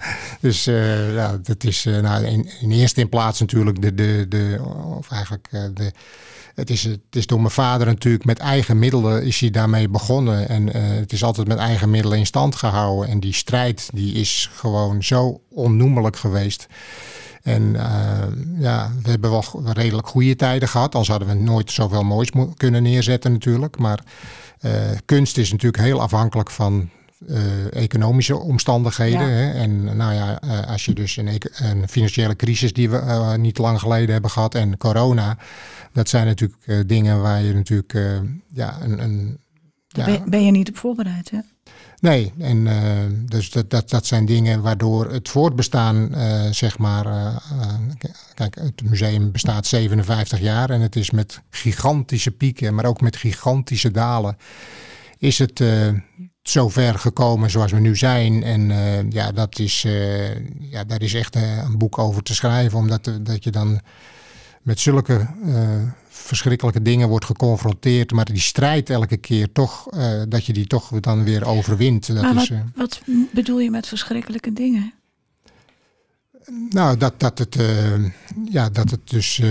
dus 0.40 0.66
eh, 0.66 1.14
ja, 1.14 1.38
dat 1.42 1.64
is 1.64 1.86
uh, 1.86 2.00
nou, 2.00 2.24
in, 2.24 2.50
in 2.60 2.70
eerste 2.70 3.00
in 3.00 3.08
plaats 3.08 3.40
natuurlijk 3.40 3.82
de, 3.82 3.94
de, 3.94 4.26
de 4.28 4.60
of 4.98 5.10
eigenlijk 5.10 5.48
uh, 5.52 5.62
de, 5.74 5.92
het 6.58 6.70
is, 6.70 6.84
het 6.84 7.00
is 7.10 7.26
door 7.26 7.40
mijn 7.40 7.50
vader 7.50 7.86
natuurlijk 7.86 8.24
met 8.24 8.38
eigen 8.38 8.78
middelen 8.78 9.24
is 9.24 9.40
hij 9.40 9.50
daarmee 9.50 9.88
begonnen. 9.88 10.48
En 10.48 10.66
uh, 10.66 10.72
het 10.74 11.12
is 11.12 11.24
altijd 11.24 11.48
met 11.48 11.58
eigen 11.58 11.90
middelen 11.90 12.18
in 12.18 12.26
stand 12.26 12.56
gehouden. 12.56 13.08
En 13.08 13.20
die 13.20 13.32
strijd 13.32 13.90
die 13.92 14.14
is 14.14 14.50
gewoon 14.54 15.02
zo 15.02 15.40
onnoemelijk 15.50 16.16
geweest. 16.16 16.66
En 17.42 17.62
uh, 17.62 18.18
ja, 18.58 18.92
we 19.02 19.10
hebben 19.10 19.30
wel 19.30 19.44
redelijk 19.72 20.06
goede 20.06 20.36
tijden 20.36 20.68
gehad. 20.68 20.94
Anders 20.94 21.10
hadden 21.10 21.28
we 21.28 21.34
nooit 21.34 21.72
zoveel 21.72 22.02
moois 22.02 22.30
kunnen 22.56 22.82
neerzetten 22.82 23.32
natuurlijk. 23.32 23.78
Maar 23.78 24.00
uh, 24.60 24.72
kunst 25.04 25.38
is 25.38 25.50
natuurlijk 25.50 25.82
heel 25.82 26.00
afhankelijk 26.00 26.50
van 26.50 26.88
uh, 27.26 27.74
economische 27.74 28.36
omstandigheden. 28.36 29.20
Ja. 29.20 29.26
Hè? 29.26 29.52
En 29.52 29.96
nou 29.96 30.14
ja, 30.14 30.42
uh, 30.44 30.66
als 30.66 30.84
je 30.84 30.92
dus 30.92 31.16
een, 31.16 31.28
een, 31.52 31.88
financiële 31.88 32.36
crisis 32.36 32.72
die 32.72 32.90
we 32.90 32.96
uh, 32.96 33.34
niet 33.34 33.58
lang 33.58 33.80
geleden 33.80 34.12
hebben 34.12 34.30
gehad 34.30 34.54
en 34.54 34.76
corona, 34.76 35.38
dat 35.92 36.08
zijn 36.08 36.26
natuurlijk 36.26 36.88
dingen 36.88 37.20
waar 37.20 37.42
je 37.42 37.54
natuurlijk 37.54 37.98
ja, 38.52 38.76
een. 38.80 39.02
een 39.02 39.38
ja. 39.88 40.04
ben, 40.04 40.30
ben, 40.30 40.44
je 40.44 40.50
niet 40.50 40.68
op 40.68 40.76
voorbereid, 40.76 41.30
hè? 41.30 41.38
Nee, 42.00 42.32
en 42.38 42.66
dus 43.26 43.50
dat, 43.50 43.70
dat, 43.70 43.90
dat 43.90 44.06
zijn 44.06 44.24
dingen 44.24 44.62
waardoor 44.62 45.12
het 45.12 45.28
voortbestaan, 45.28 46.14
zeg 46.50 46.78
maar. 46.78 47.32
kijk, 48.34 48.54
het 48.54 48.82
museum 48.82 49.32
bestaat 49.32 49.66
57 49.66 50.40
jaar 50.40 50.70
en 50.70 50.80
het 50.80 50.96
is 50.96 51.10
met 51.10 51.40
gigantische 51.50 52.30
pieken, 52.30 52.74
maar 52.74 52.84
ook 52.84 53.00
met 53.00 53.16
gigantische 53.16 53.90
dalen. 53.90 54.36
Is 55.18 55.38
het 55.38 55.62
zo 56.48 56.68
ver 56.68 56.98
gekomen 56.98 57.50
zoals 57.50 57.72
we 57.72 57.80
nu 57.80 57.96
zijn. 57.96 58.42
En 58.42 58.70
uh, 58.70 59.10
ja, 59.10 59.32
dat 59.32 59.58
is, 59.58 59.84
uh, 59.84 60.34
ja, 60.70 60.84
daar 60.84 61.02
is 61.02 61.14
echt 61.14 61.36
uh, 61.36 61.56
een 61.56 61.78
boek 61.78 61.98
over 61.98 62.22
te 62.22 62.34
schrijven. 62.34 62.78
Omdat 62.78 63.10
dat 63.20 63.44
je 63.44 63.50
dan 63.50 63.80
met 64.62 64.80
zulke 64.80 65.26
verschrikkelijke 66.08 66.82
dingen 66.82 67.08
wordt 67.08 67.24
geconfronteerd. 67.24 68.12
Maar 68.12 68.24
die 68.24 68.40
strijd 68.40 68.90
elke 68.90 69.16
keer 69.16 69.52
toch, 69.52 69.86
dat 70.28 70.44
je 70.46 70.52
die 70.52 70.66
toch 70.66 71.00
dan 71.00 71.24
weer 71.24 71.46
overwint. 71.46 72.06
Dat 72.06 72.22
maar 72.22 72.34
wat, 72.34 72.42
is, 72.42 72.50
wat 72.74 73.00
bedoel 73.32 73.58
je 73.58 73.70
met 73.70 73.86
verschrikkelijke 73.86 74.52
dingen? 74.52 74.92
Nou, 76.70 76.96
dat, 76.96 77.20
dat, 77.20 77.38
het, 77.38 77.56
ja, 78.50 78.70
dat 78.70 78.90
het 78.90 79.10
dus 79.10 79.42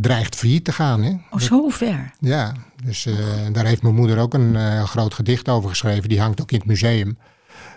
dreigt 0.00 0.36
failliet 0.36 0.64
te 0.64 0.72
gaan. 0.72 1.02
Hè? 1.02 1.10
Oh, 1.30 1.40
zo 1.40 1.68
ver? 1.68 2.10
Ja, 2.20 2.54
dus 2.84 3.06
uh, 3.06 3.16
daar 3.52 3.66
heeft 3.66 3.82
mijn 3.82 3.94
moeder 3.94 4.18
ook 4.18 4.34
een 4.34 4.54
uh, 4.54 4.84
groot 4.84 5.14
gedicht 5.14 5.48
over 5.48 5.68
geschreven. 5.68 6.08
Die 6.08 6.20
hangt 6.20 6.40
ook 6.40 6.52
in 6.52 6.58
het 6.58 6.66
museum. 6.66 7.18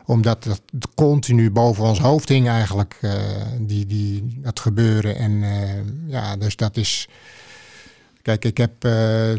Omdat 0.05 0.43
dat 0.43 0.61
continu 0.95 1.51
boven 1.51 1.83
ons 1.83 1.99
hoofd 1.99 2.29
hing 2.29 2.47
eigenlijk, 2.47 2.97
uh, 3.01 3.13
die, 3.59 3.85
die, 3.85 4.39
dat 4.41 4.59
gebeuren. 4.59 5.15
En 5.15 5.43
ja, 6.07 6.37
dus 6.37 6.55
dat 6.55 6.77
is... 6.77 7.07
Kijk, 8.21 8.45
ik 8.45 8.57
heb 8.57 8.87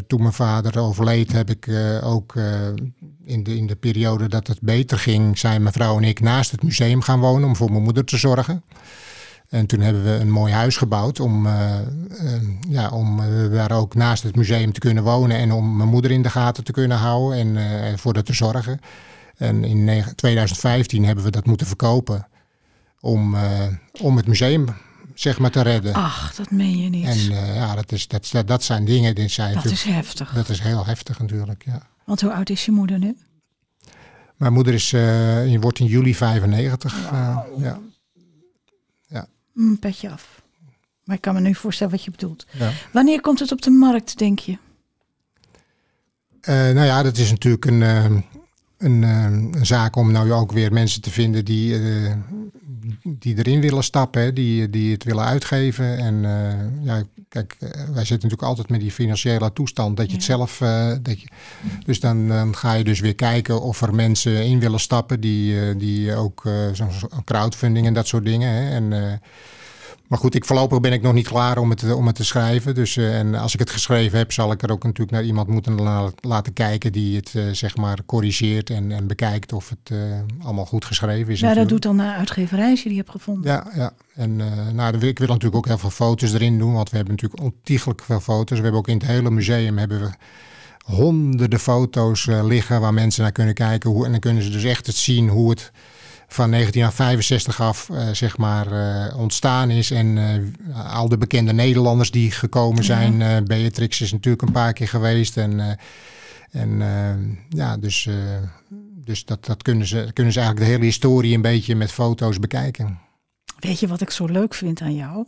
toen 0.07 0.21
mijn 0.21 0.33
vader 0.33 0.79
overleed, 0.79 1.31
heb 1.31 1.49
ik 1.49 1.69
ook 2.03 2.33
in, 3.23 3.43
de, 3.43 3.55
in 3.55 3.67
de 3.67 3.75
periode 3.75 4.27
dat 4.27 4.47
het 4.47 4.61
beter 4.61 4.99
ging... 4.99 5.37
zijn 5.37 5.61
mijn 5.61 5.73
vrouw 5.73 5.97
en 5.97 6.03
ik 6.03 6.19
naast 6.19 6.51
het 6.51 6.63
museum 6.63 7.01
gaan 7.01 7.19
wonen 7.19 7.47
om 7.47 7.55
voor 7.55 7.71
mijn 7.71 7.83
moeder 7.83 8.05
te 8.05 8.17
zorgen. 8.17 8.63
En 9.53 9.65
toen 9.65 9.79
hebben 9.79 10.03
we 10.03 10.09
een 10.09 10.31
mooi 10.31 10.53
huis 10.53 10.77
gebouwd 10.77 11.19
om, 11.19 11.45
uh, 11.45 11.79
uh, 12.23 12.33
ja, 12.69 12.89
om 12.89 13.19
uh, 13.19 13.51
daar 13.51 13.71
ook 13.71 13.95
naast 13.95 14.23
het 14.23 14.35
museum 14.35 14.71
te 14.71 14.79
kunnen 14.79 15.03
wonen 15.03 15.37
en 15.37 15.51
om 15.51 15.77
mijn 15.77 15.89
moeder 15.89 16.11
in 16.11 16.21
de 16.21 16.29
gaten 16.29 16.63
te 16.63 16.71
kunnen 16.71 16.97
houden 16.97 17.39
en 17.39 17.47
uh, 17.47 17.97
voor 17.97 18.13
haar 18.13 18.23
te 18.23 18.33
zorgen. 18.33 18.79
En 19.37 19.63
in 19.63 20.03
2015 20.15 21.05
hebben 21.05 21.23
we 21.23 21.31
dat 21.31 21.45
moeten 21.45 21.67
verkopen 21.67 22.27
om, 22.99 23.35
om 24.01 24.17
het 24.17 24.27
museum 24.27 24.65
zeg 25.13 25.39
maar 25.39 25.51
te 25.51 25.61
redden. 25.61 25.93
Ach, 25.93 26.35
dat 26.35 26.51
meen 26.51 26.77
je 26.77 26.89
niet. 26.89 27.05
En 27.05 27.19
ja, 27.53 27.75
dat, 27.75 27.91
is, 27.91 28.07
dat, 28.07 28.29
dat, 28.31 28.47
dat 28.47 28.63
zijn 28.63 28.85
dingen. 28.85 29.15
Die 29.15 29.27
zijn 29.27 29.53
dat 29.53 29.65
is 29.65 29.83
heftig. 29.83 30.33
Dat 30.33 30.49
is 30.49 30.59
heel 30.59 30.85
heftig 30.85 31.19
natuurlijk, 31.19 31.63
ja. 31.65 31.81
Want 32.05 32.21
hoe 32.21 32.33
oud 32.33 32.49
is 32.49 32.65
je 32.65 32.71
moeder 32.71 32.99
nu? 32.99 33.17
Mijn 34.35 34.53
moeder 34.53 34.73
is, 34.73 34.91
wordt 35.59 35.79
in 35.79 35.85
juli 35.85 36.15
95. 36.15 37.09
Wow. 37.09 37.63
ja. 37.63 37.79
Mm, 39.53 39.79
petje 39.79 40.09
af. 40.09 40.41
Maar 41.03 41.15
ik 41.15 41.21
kan 41.21 41.33
me 41.33 41.39
nu 41.39 41.55
voorstellen 41.55 41.93
wat 41.93 42.03
je 42.03 42.11
bedoelt. 42.11 42.45
Ja. 42.51 42.71
Wanneer 42.91 43.21
komt 43.21 43.39
het 43.39 43.51
op 43.51 43.61
de 43.61 43.69
markt, 43.69 44.17
denk 44.17 44.39
je? 44.39 44.57
Eh, 46.41 46.55
nou 46.55 46.85
ja, 46.85 47.03
dat 47.03 47.17
is 47.17 47.31
natuurlijk 47.31 47.65
een, 47.65 47.81
eh, 47.81 48.15
een, 48.83 49.03
eh, 49.03 49.23
een 49.23 49.65
zaak 49.65 49.95
om 49.95 50.11
nou 50.11 50.31
ook 50.31 50.51
weer 50.51 50.73
mensen 50.73 51.01
te 51.01 51.11
vinden 51.11 51.45
die, 51.45 51.75
eh, 51.75 52.13
die 53.03 53.37
erin 53.37 53.61
willen 53.61 53.83
stappen, 53.83 54.21
hè, 54.21 54.33
die, 54.33 54.69
die 54.69 54.91
het 54.91 55.03
willen 55.03 55.23
uitgeven. 55.23 55.97
En 55.97 56.25
eh, 56.25 56.85
ja, 56.85 57.03
kijk, 57.29 57.55
eh, 57.59 57.69
wij 57.69 58.05
zitten 58.05 58.13
natuurlijk 58.13 58.41
altijd 58.41 58.69
met 58.69 58.79
die 58.79 58.91
financiële 58.91 59.53
toestand 59.53 59.97
dat 59.97 60.09
je 60.09 60.15
het 60.15 60.23
zelf. 60.23 60.57
dat 61.01 61.21
je, 61.21 61.27
dus 61.85 61.99
dan, 61.99 62.27
dan 62.27 62.55
ga 62.55 62.73
je 62.73 62.83
dus 62.83 62.99
weer 62.99 63.15
kijken 63.15 63.61
of 63.61 63.81
er 63.81 63.95
mensen 63.95 64.45
in 64.45 64.59
willen 64.59 64.79
stappen 64.79 65.19
die, 65.19 65.75
die 65.75 66.15
ook 66.15 66.43
zo'n 66.73 66.89
crowdfunding 67.25 67.85
en 67.85 67.93
dat 67.93 68.07
soort 68.07 68.25
dingen. 68.25 68.49
Hè, 68.49 68.69
en, 68.69 69.21
maar 70.07 70.19
goed, 70.19 70.35
ik, 70.35 70.45
voorlopig 70.45 70.79
ben 70.79 70.91
ik 70.93 71.01
nog 71.01 71.13
niet 71.13 71.27
klaar 71.27 71.57
om 71.57 71.69
het, 71.69 71.93
om 71.93 72.07
het 72.07 72.15
te 72.15 72.25
schrijven. 72.25 72.75
Dus, 72.75 72.97
eh, 72.97 73.19
en 73.19 73.35
als 73.35 73.53
ik 73.53 73.59
het 73.59 73.69
geschreven 73.69 74.17
heb, 74.17 74.31
zal 74.31 74.51
ik 74.51 74.61
er 74.61 74.71
ook 74.71 74.83
natuurlijk 74.83 75.11
naar 75.11 75.23
iemand 75.23 75.47
moeten 75.47 75.81
la- 75.81 76.11
laten 76.21 76.53
kijken 76.53 76.91
die 76.91 77.15
het 77.15 77.31
eh, 77.35 77.43
zeg 77.51 77.75
maar 77.75 77.97
corrigeert 78.05 78.69
en, 78.69 78.91
en 78.91 79.07
bekijkt 79.07 79.53
of 79.53 79.69
het 79.69 79.97
eh, 79.97 79.97
allemaal 80.45 80.65
goed 80.65 80.85
geschreven 80.85 81.33
is. 81.33 81.39
Ja, 81.39 81.53
dat 81.53 81.69
doet 81.69 81.81
dan 81.81 81.97
de 81.97 82.03
uitgeverij 82.03 82.69
als 82.69 82.83
je 82.83 82.89
die 82.89 82.97
hebt 82.97 83.09
gevonden. 83.09 83.51
Ja, 83.51 83.71
ja. 83.75 83.93
En 84.15 84.41
eh, 84.41 84.73
nou, 84.73 84.97
ik 85.07 85.19
wil 85.19 85.27
natuurlijk 85.27 85.55
ook 85.55 85.67
heel 85.67 85.77
veel 85.77 85.89
foto's 85.89 86.33
erin 86.33 86.57
doen, 86.59 86.73
want 86.73 86.89
we 86.89 86.95
hebben 86.95 87.15
natuurlijk 87.15 87.41
ontiegelijk 87.43 88.01
veel 88.03 88.19
foto's. 88.19 88.57
We 88.57 88.63
hebben 88.63 88.81
ook 88.81 88.87
in 88.87 88.97
het 88.97 89.07
hele 89.07 89.29
museum 89.31 89.77
hebben 89.77 89.99
we 90.01 90.09
honderden 90.83 91.59
foto's 91.59 92.27
eh, 92.27 92.43
liggen 92.45 92.81
waar 92.81 92.93
mensen 92.93 93.21
naar 93.23 93.31
kunnen 93.31 93.53
kijken. 93.53 93.89
Hoe, 93.89 94.05
en 94.05 94.11
dan 94.11 94.19
kunnen 94.19 94.43
ze 94.43 94.49
dus 94.49 94.63
echt 94.63 94.85
het 94.87 94.95
zien 94.95 95.29
hoe 95.29 95.49
het 95.49 95.71
van 96.33 96.51
1965 96.51 97.61
af 97.61 97.89
eh, 97.89 98.09
zeg 98.09 98.37
maar 98.37 98.71
eh, 98.71 99.17
ontstaan 99.19 99.69
is. 99.69 99.91
En 99.91 100.17
eh, 100.17 100.95
al 100.95 101.09
de 101.09 101.17
bekende 101.17 101.53
Nederlanders 101.53 102.11
die 102.11 102.31
gekomen 102.31 102.83
zijn. 102.83 103.21
eh, 103.21 103.37
Beatrix 103.43 104.01
is 104.01 104.11
natuurlijk 104.11 104.43
een 104.43 104.51
paar 104.51 104.73
keer 104.73 104.87
geweest. 104.87 105.37
En, 105.37 105.77
en 106.51 106.81
ja, 107.49 107.77
dus, 107.77 108.09
dus 109.05 109.25
dat, 109.25 109.45
dat 109.45 109.61
kunnen, 109.61 109.87
ze, 109.87 110.09
kunnen 110.13 110.33
ze 110.33 110.39
eigenlijk 110.39 110.67
de 110.69 110.73
hele 110.75 110.85
historie 110.89 111.35
een 111.35 111.41
beetje 111.41 111.75
met 111.75 111.91
foto's 111.91 112.39
bekijken. 112.39 112.99
Weet 113.59 113.79
je 113.79 113.87
wat 113.87 114.01
ik 114.01 114.09
zo 114.09 114.25
leuk 114.25 114.53
vind 114.53 114.81
aan 114.81 114.95
jou? 114.95 115.25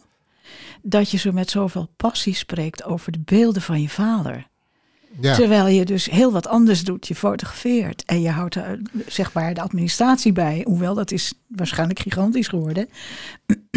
Dat 0.81 1.11
je 1.11 1.17
zo 1.17 1.31
met 1.31 1.49
zoveel 1.49 1.89
passie 1.97 2.35
spreekt 2.35 2.83
over 2.83 3.11
de 3.11 3.19
beelden 3.25 3.61
van 3.61 3.81
je 3.81 3.89
vader. 3.89 4.47
Ja. 5.19 5.35
Terwijl 5.35 5.67
je 5.67 5.85
dus 5.85 6.09
heel 6.09 6.31
wat 6.31 6.47
anders 6.47 6.83
doet. 6.83 7.07
Je 7.07 7.15
fotografeert 7.15 8.05
en 8.05 8.21
je 8.21 8.29
houdt 8.29 8.55
er, 8.55 8.81
zeg 9.07 9.33
maar 9.33 9.53
de 9.53 9.61
administratie 9.61 10.31
bij. 10.31 10.61
Hoewel 10.67 10.93
dat 10.93 11.11
is 11.11 11.33
waarschijnlijk 11.47 11.99
gigantisch 11.99 12.47
geworden. 12.47 12.89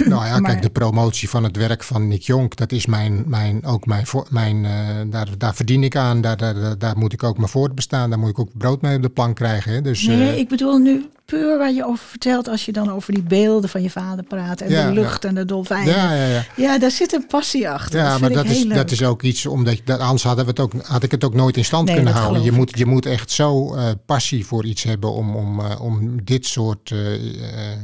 Nou 0.04 0.24
ja, 0.24 0.38
Maar- 0.38 0.50
kijk, 0.50 0.62
de 0.62 0.70
promotie 0.70 1.28
van 1.28 1.44
het 1.44 1.56
werk 1.56 1.84
van 1.84 2.08
Nick 2.08 2.22
Jonk, 2.22 2.56
dat 2.56 2.72
is 2.72 2.86
mijn, 2.86 3.24
mijn, 3.26 3.64
ook 3.64 3.86
mijn, 3.86 4.06
mijn 4.28 4.64
eh, 4.64 4.70
daar, 5.06 5.28
daar 5.38 5.54
verdien 5.54 5.82
ik 5.84 5.96
aan. 5.96 6.20
Daar, 6.20 6.36
daar, 6.36 6.78
daar, 6.78 6.98
moet 6.98 7.12
ik 7.12 7.22
ook 7.22 7.36
mijn 7.36 7.48
voortbestaan, 7.48 8.10
daar 8.10 8.18
moet 8.18 8.30
ik 8.30 8.38
ook 8.38 8.50
brood 8.58 8.80
mee 8.82 8.96
op 8.96 9.02
de 9.02 9.08
plank 9.08 9.36
krijgen. 9.36 9.72
Hè. 9.72 9.82
Dus, 9.82 10.06
Nee, 10.06 10.30
eh, 10.30 10.38
ik 10.38 10.48
bedoel 10.48 10.78
nu 10.78 11.06
puur 11.24 11.58
waar 11.58 11.72
je 11.72 11.84
over 11.86 12.04
vertelt. 12.06 12.48
Als 12.48 12.64
je 12.64 12.72
dan 12.72 12.90
over 12.90 13.12
die 13.14 13.22
beelden 13.22 13.70
van 13.70 13.82
je 13.82 13.90
vader 13.90 14.24
praat. 14.24 14.60
En 14.60 14.70
Ja, 14.70 14.86
de 14.86 14.92
lucht 14.92 15.24
en 15.24 15.34
de 15.34 15.44
dolfijnen. 15.44 15.94
ja, 15.94 16.14
ja, 16.14 16.26
ja. 16.26 16.44
Ja, 16.56 16.78
daar 16.78 16.90
zit 16.90 17.12
een 17.12 17.26
passie 17.26 17.70
achter. 17.70 17.98
Ja, 17.98 18.10
dat 18.10 18.20
maar 18.20 18.30
dat 18.32 18.44
is, 18.44 18.66
dat 18.66 18.90
is 18.90 19.02
ook 19.02 19.22
iets, 19.22 19.46
omdat 19.46 19.76
je, 19.76 19.82
dat, 19.84 20.00
anders 20.00 20.22
hadden 20.22 20.44
we 20.44 20.50
het 20.50 20.60
ook, 20.60 20.72
had 20.82 21.02
ik 21.02 21.10
het 21.10 21.24
ook 21.24 21.34
nooit 21.34 21.56
in 21.56 21.64
stand 21.64 21.86
Nee, 21.86 21.94
kunnen 21.94 22.12
houden. 22.12 22.42
Je 22.42 22.52
moet, 22.52 22.78
je 22.78 22.86
moet 22.86 23.06
echt 23.06 23.30
zo 23.30 23.74
eh, 23.74 23.84
passie 24.06 24.46
voor 24.46 24.64
iets 24.64 24.82
hebben 24.82 25.12
om, 25.12 25.36
om, 25.36 25.60
om 25.60 26.24
dit 26.24 26.46
soort 26.46 26.94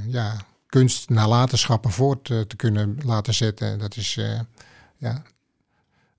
ja, 0.08 0.36
kunst 0.74 1.08
nalatenschappen 1.08 1.90
voort 1.90 2.30
eh, 2.30 2.40
te 2.40 2.56
kunnen 2.56 2.98
laten 3.04 3.34
zetten. 3.34 3.78
Dat 3.78 3.96
is, 3.96 4.16
eh, 4.16 4.40
ja, 4.96 5.22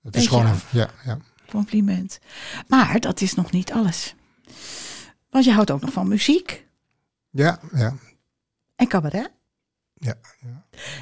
dat 0.02 0.14
is 0.14 0.26
gewoon, 0.26 0.46
een, 0.46 0.60
ja, 0.70 0.90
ja. 1.04 1.18
Compliment. 1.48 2.18
Maar 2.68 3.00
dat 3.00 3.20
is 3.20 3.34
nog 3.34 3.50
niet 3.50 3.72
alles. 3.72 4.14
Want 5.30 5.44
je 5.44 5.52
houdt 5.52 5.70
ook 5.70 5.80
nog 5.80 5.92
van 5.92 6.08
muziek 6.08 6.66
ja, 7.30 7.60
ja, 7.72 7.94
en 8.76 8.88
cabaret. 8.88 9.30
ja. 9.94 10.14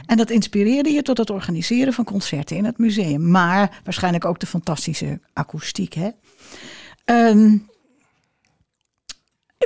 En 0.07 0.17
dat 0.17 0.31
inspireerde 0.31 0.91
je 0.91 1.03
tot 1.03 1.19
het 1.19 1.31
organiseren 1.31 1.93
van 1.93 2.05
concerten 2.05 2.57
in 2.57 2.65
het 2.65 2.79
museum. 2.79 3.31
Maar 3.31 3.81
waarschijnlijk 3.85 4.25
ook 4.25 4.41
de 4.41 4.47
fantastische 4.47 5.21
akoestiek. 5.33 5.93
Hè? 5.93 6.11
Ehm, 7.05 7.57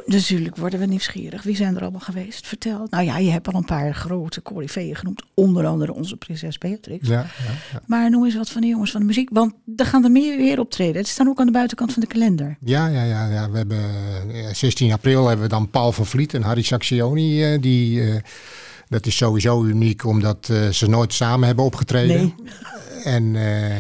natuurlijk 0.09 0.57
worden 0.57 0.79
we 0.81 0.87
nieuwsgierig. 0.87 1.43
Wie 1.43 1.57
zijn 1.57 1.77
er 1.77 1.83
allemaal 1.83 2.01
geweest? 2.01 2.47
Vertel. 2.47 2.87
Nou 2.91 3.05
ja, 3.05 3.19
je 3.19 3.31
hebt 3.31 3.49
al 3.49 3.55
een 3.55 3.65
paar 3.65 3.95
grote 3.95 4.43
coryfeeën 4.43 4.97
genoemd. 4.97 5.23
Onder 5.35 5.67
andere 5.67 5.95
onze 5.95 6.17
prinses 6.17 6.59
Beatrix. 6.59 7.09
Ja, 7.09 7.15
ja, 7.15 7.53
ja. 7.73 7.81
Maar 7.87 8.11
noem 8.11 8.25
eens 8.25 8.37
wat 8.37 8.51
van 8.51 8.61
de 8.61 8.67
jongens 8.67 8.91
van 8.91 9.01
de 9.01 9.07
muziek. 9.07 9.29
Want 9.33 9.55
er 9.77 9.87
gaan 9.87 10.05
er 10.05 10.11
meer 10.11 10.37
weer 10.37 10.61
optreden. 10.61 10.97
Het 10.97 11.09
staan 11.09 11.29
ook 11.29 11.41
aan 11.41 11.47
de 11.47 11.53
buitenkant 11.53 11.93
van 11.93 12.03
de 12.03 12.09
kalender. 12.09 12.57
Ja, 12.61 12.87
ja, 12.87 13.03
ja, 13.03 13.27
ja. 13.31 13.51
We 13.51 13.57
hebben 13.57 13.81
eh, 14.33 14.55
16 14.55 14.93
april 14.93 15.27
hebben 15.27 15.45
we 15.45 15.51
dan 15.53 15.71
Paul 15.71 15.93
van 15.93 16.07
Vliet 16.07 16.35
en 16.35 16.43
Harry 16.43 16.63
Saxioni. 16.63 17.45
eh, 17.45 17.61
die, 17.61 18.03
eh, 18.03 18.21
dat 18.89 19.07
is 19.07 19.17
sowieso 19.17 19.65
uniek 19.65 20.05
omdat 20.05 20.49
eh, 20.49 20.69
ze 20.69 20.89
nooit 20.89 21.13
samen 21.13 21.47
hebben 21.47 21.65
opgetreden. 21.65 22.17
Nee. 22.17 22.35
En 23.05 23.37
eh, 23.37 23.75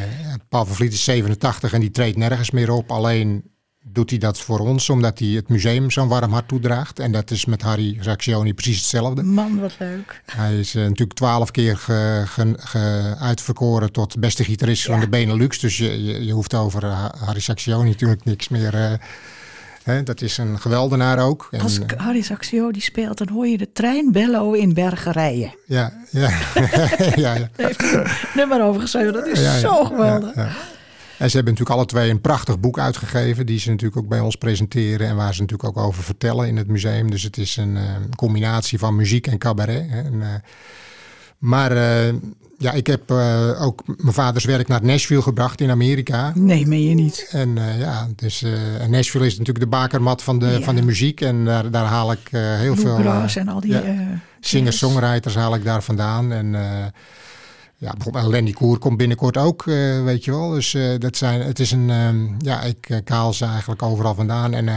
Paul 0.48 0.64
van 0.64 0.74
Vliet 0.74 0.92
is 0.92 1.04
87 1.04 1.72
en 1.72 1.80
die 1.80 1.90
treedt 1.90 2.16
nergens 2.16 2.50
meer 2.50 2.70
op. 2.70 2.90
Alleen 2.90 3.42
doet 3.92 4.10
hij 4.10 4.18
dat 4.18 4.40
voor 4.40 4.58
ons 4.58 4.90
omdat 4.90 5.18
hij 5.18 5.28
het 5.28 5.48
museum 5.48 5.90
zo'n 5.90 6.08
warm 6.08 6.32
hart 6.32 6.48
toedraagt. 6.48 6.98
En 6.98 7.12
dat 7.12 7.30
is 7.30 7.44
met 7.44 7.62
Harry 7.62 7.96
Saxioni 8.00 8.54
precies 8.54 8.76
hetzelfde. 8.76 9.22
Man, 9.22 9.60
wat 9.60 9.74
leuk. 9.78 10.22
Hij 10.26 10.58
is 10.58 10.74
eh, 10.74 10.82
natuurlijk 10.82 11.12
twaalf 11.12 11.50
keer 11.50 11.76
ge, 11.76 12.22
ge- 12.26 12.54
ge- 12.58 13.14
uitverkoren 13.18 13.92
tot 13.92 14.20
beste 14.20 14.44
gitarist 14.44 14.84
van 14.84 15.00
de 15.00 15.08
Benelux. 15.08 15.58
Dus 15.58 15.78
je, 15.78 16.04
je, 16.04 16.24
je 16.24 16.32
hoeft 16.32 16.54
over 16.54 16.84
eh, 16.84 17.04
Harry 17.24 17.40
Saxioni 17.40 17.88
natuurlijk 17.90 18.24
niks 18.24 18.48
meer... 18.48 18.74
eh, 18.74 18.92
hè, 19.82 20.02
dat 20.02 20.20
is 20.20 20.38
een 20.38 20.60
geweldenaar 20.60 21.18
ook. 21.18 21.48
En, 21.50 21.60
Als 21.60 21.78
Harry 21.96 22.24
die 22.72 22.82
speelt, 22.82 23.18
dan 23.18 23.28
hoor 23.28 23.46
je 23.46 23.58
de 23.58 23.72
trein 23.72 24.12
bello 24.12 24.52
in 24.52 24.74
Bergerijen. 24.74 25.54
ja, 25.66 25.92
ja, 26.10 26.28
ja, 27.16 27.34
ja. 27.34 27.34
Daar 27.56 27.66
heeft 27.66 27.80
hij 27.80 27.92
een 27.94 28.06
nummer 28.34 28.62
over 28.62 28.80
geschreven. 28.80 29.12
Dat 29.12 29.26
is 29.26 29.40
ja, 29.40 29.58
zo 29.58 29.84
geweldig. 29.84 30.34
En 31.18 31.30
ze 31.30 31.36
hebben 31.36 31.52
natuurlijk 31.54 31.78
alle 31.80 31.88
twee 31.88 32.10
een 32.10 32.20
prachtig 32.20 32.60
boek 32.60 32.78
uitgegeven, 32.78 33.46
die 33.46 33.58
ze 33.58 33.70
natuurlijk 33.70 33.98
ook 33.98 34.08
bij 34.08 34.20
ons 34.20 34.36
presenteren 34.36 35.06
en 35.06 35.16
waar 35.16 35.34
ze 35.34 35.40
natuurlijk 35.40 35.68
ook 35.68 35.84
over 35.84 36.02
vertellen 36.02 36.48
in 36.48 36.56
het 36.56 36.68
museum. 36.68 37.10
Dus 37.10 37.22
het 37.22 37.36
is 37.36 37.56
een 37.56 37.76
eh, 37.76 37.82
combinatie 38.16 38.78
van 38.78 38.96
muziek 38.96 39.26
en 39.26 39.38
cabaret. 39.38 39.90
En, 39.90 40.22
eh, 40.22 40.28
maar 41.38 41.72
eh, 41.72 42.14
ja, 42.58 42.72
ik 42.72 42.86
heb 42.86 43.10
ook 43.58 43.82
mijn 43.86 44.12
vaders 44.14 44.44
werk 44.44 44.68
naar 44.68 44.84
Nashville 44.84 45.22
gebracht 45.22 45.60
in 45.60 45.70
Amerika. 45.70 46.32
Nee, 46.34 46.66
meen 46.66 46.88
je 46.88 46.94
niet. 46.94 47.28
En 47.30 47.58
ja, 47.78 48.08
dus 48.16 48.42
en 48.78 48.90
Nashville 48.90 49.26
is 49.26 49.32
natuurlijk 49.32 49.64
de 49.64 49.70
bakermat 49.70 50.22
van 50.22 50.38
de, 50.38 50.46
Ja. 50.46 50.60
van 50.60 50.74
de 50.74 50.82
muziek. 50.82 51.20
En 51.20 51.44
daar, 51.44 51.70
daar 51.70 51.86
haal 51.86 52.12
ik 52.12 52.28
heel 52.30 52.76
veel 52.76 52.96
en 53.34 53.48
al 53.48 53.60
die... 53.60 53.72
ja. 53.72 53.82
singer-songwriters 54.40 55.34
haal 55.34 55.54
ik 55.54 55.64
daar 55.64 55.82
vandaan. 55.82 56.32
En 56.32 56.54
ja, 57.80 57.92
bijvoorbeeld 57.92 58.26
Lenny 58.26 58.52
Koer 58.52 58.78
komt 58.78 58.96
binnenkort 58.96 59.36
ook, 59.36 59.66
uh, 59.66 60.04
weet 60.04 60.24
je 60.24 60.30
wel. 60.30 60.50
Dus 60.50 60.74
uh, 60.74 60.98
dat 60.98 61.16
zijn, 61.16 61.40
het 61.40 61.58
is 61.58 61.70
een, 61.70 61.90
um, 61.90 62.36
ja, 62.38 62.62
ik, 62.62 63.00
haal 63.04 63.32
ze 63.32 63.44
eigenlijk 63.44 63.82
overal 63.82 64.14
vandaan. 64.14 64.54
En 64.54 64.68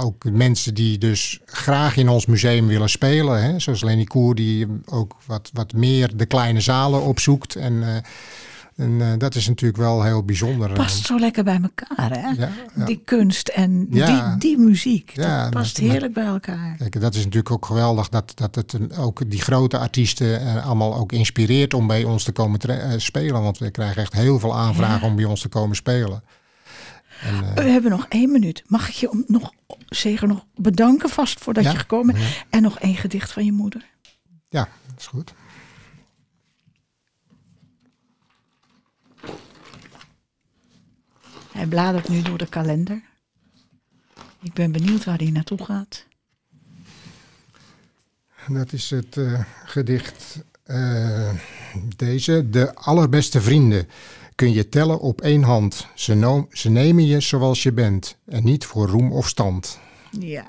ook 0.00 0.24
mensen 0.30 0.74
die 0.74 0.98
dus 0.98 1.40
graag 1.44 1.96
in 1.96 2.08
ons 2.08 2.26
museum 2.26 2.66
willen 2.66 2.88
spelen. 2.88 3.42
Hè? 3.42 3.58
Zoals 3.58 3.82
Lenny 3.82 4.04
Koer, 4.04 4.34
die 4.34 4.66
ook 4.84 5.16
wat, 5.26 5.50
wat 5.52 5.72
meer 5.72 6.16
de 6.16 6.26
kleine 6.26 6.60
zalen 6.60 7.02
opzoekt. 7.02 7.56
En, 7.56 7.82
eh, 7.82 7.96
en 8.76 8.90
uh, 8.90 9.12
dat 9.18 9.34
is 9.34 9.48
natuurlijk 9.48 9.78
wel 9.78 10.02
heel 10.02 10.22
bijzonder. 10.22 10.72
Past 10.72 11.06
zo 11.06 11.18
lekker 11.18 11.44
bij 11.44 11.60
elkaar, 11.62 12.10
hè? 12.10 12.28
Ja, 12.28 12.50
ja. 12.74 12.84
Die 12.84 13.00
kunst 13.04 13.48
en 13.48 13.86
ja. 13.90 14.30
die, 14.30 14.38
die 14.38 14.66
muziek. 14.66 15.14
Dat 15.14 15.50
past 15.50 15.76
heerlijk 15.76 16.12
bij 16.12 16.24
elkaar. 16.24 16.76
Kijk, 16.78 17.00
dat 17.00 17.14
is 17.14 17.24
natuurlijk 17.24 17.50
ook 17.50 17.66
geweldig 17.66 18.08
dat, 18.08 18.32
dat 18.34 18.54
het 18.54 18.98
ook 18.98 19.30
die 19.30 19.40
grote 19.40 19.78
artiesten 19.78 20.42
uh, 20.42 20.66
allemaal 20.66 20.96
ook 20.96 21.12
inspireert 21.12 21.74
om 21.74 21.86
bij 21.86 22.04
ons 22.04 22.24
te 22.24 22.32
komen 22.32 22.60
uh, 22.70 22.92
spelen. 22.96 23.42
Want 23.42 23.58
we 23.58 23.70
krijgen 23.70 24.02
echt 24.02 24.12
heel 24.12 24.38
veel 24.38 24.56
aanvragen 24.56 25.08
om 25.08 25.16
bij 25.16 25.24
ons 25.24 25.40
te 25.40 25.48
komen 25.48 25.76
spelen. 25.76 26.22
En. 27.22 27.54
We 27.54 27.70
hebben 27.70 27.90
nog 27.90 28.06
één 28.08 28.32
minuut. 28.32 28.62
Mag 28.66 28.88
ik 28.88 28.94
je 28.94 29.24
nog, 29.26 29.52
zeker 29.86 30.28
nog 30.28 30.44
bedanken 30.54 31.08
vast 31.08 31.40
voordat 31.40 31.64
je 31.64 31.76
gekomen 31.76 32.14
bent? 32.14 32.44
En 32.50 32.62
nog 32.62 32.78
één 32.78 32.96
gedicht 32.96 33.32
van 33.32 33.44
je 33.44 33.52
moeder. 33.52 33.84
Ja, 34.48 34.68
dat 34.86 34.98
is 34.98 35.06
goed. 35.06 35.34
Hij 41.66 41.74
bladert 41.74 42.08
nu 42.08 42.22
door 42.22 42.38
de 42.38 42.46
kalender. 42.46 43.02
Ik 44.42 44.52
ben 44.52 44.72
benieuwd 44.72 45.04
waar 45.04 45.18
hij 45.18 45.30
naartoe 45.30 45.64
gaat. 45.64 46.04
Dat 48.48 48.72
is 48.72 48.90
het 48.90 49.16
uh, 49.16 49.40
gedicht 49.64 50.44
uh, 50.66 51.30
deze. 51.96 52.50
De 52.50 52.74
allerbeste 52.74 53.40
vrienden 53.40 53.88
kun 54.34 54.52
je 54.52 54.68
tellen 54.68 55.00
op 55.00 55.20
één 55.20 55.42
hand. 55.42 55.86
Ze, 55.94 56.14
no 56.14 56.48
ze, 56.52 56.70
nemen 56.70 57.06
je 57.06 57.20
zoals 57.20 57.62
je 57.62 57.72
bent 57.72 58.16
en 58.24 58.44
niet 58.44 58.64
voor 58.64 58.88
roem 58.88 59.12
of 59.12 59.28
stand. 59.28 59.78
Ja, 60.20 60.46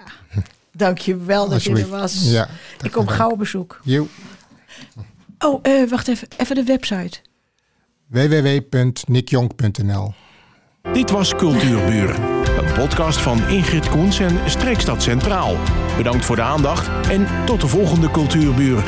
dankjewel 0.71 1.49
dat 1.49 1.63
je 1.63 1.79
er 1.79 1.87
was. 1.87 2.31
Ja, 2.31 2.49
Ik 2.81 2.91
kom 2.91 3.07
gauw 3.07 3.31
op 3.31 3.37
bezoek. 3.37 3.79
Jo. 3.83 4.07
Oh, 5.39 5.59
uh, 5.67 5.89
wacht 5.89 6.07
even. 6.07 6.27
Even 6.37 6.55
de 6.55 6.63
website. 6.63 7.19
www.nickjonk.nl 8.07 10.13
Dit 10.93 11.11
was 11.11 11.35
Cultuurbuur, 11.35 12.15
een 12.57 12.73
podcast 12.73 13.21
van 13.21 13.49
Ingrid 13.49 13.89
Koens 13.89 14.19
en 14.19 14.39
Streekstad 14.45 15.03
Centraal. 15.03 15.57
Bedankt 15.97 16.25
voor 16.25 16.35
de 16.35 16.41
aandacht 16.41 17.09
en 17.09 17.27
tot 17.45 17.61
de 17.61 17.67
volgende 17.67 18.11
Cultuurbuur. 18.11 18.83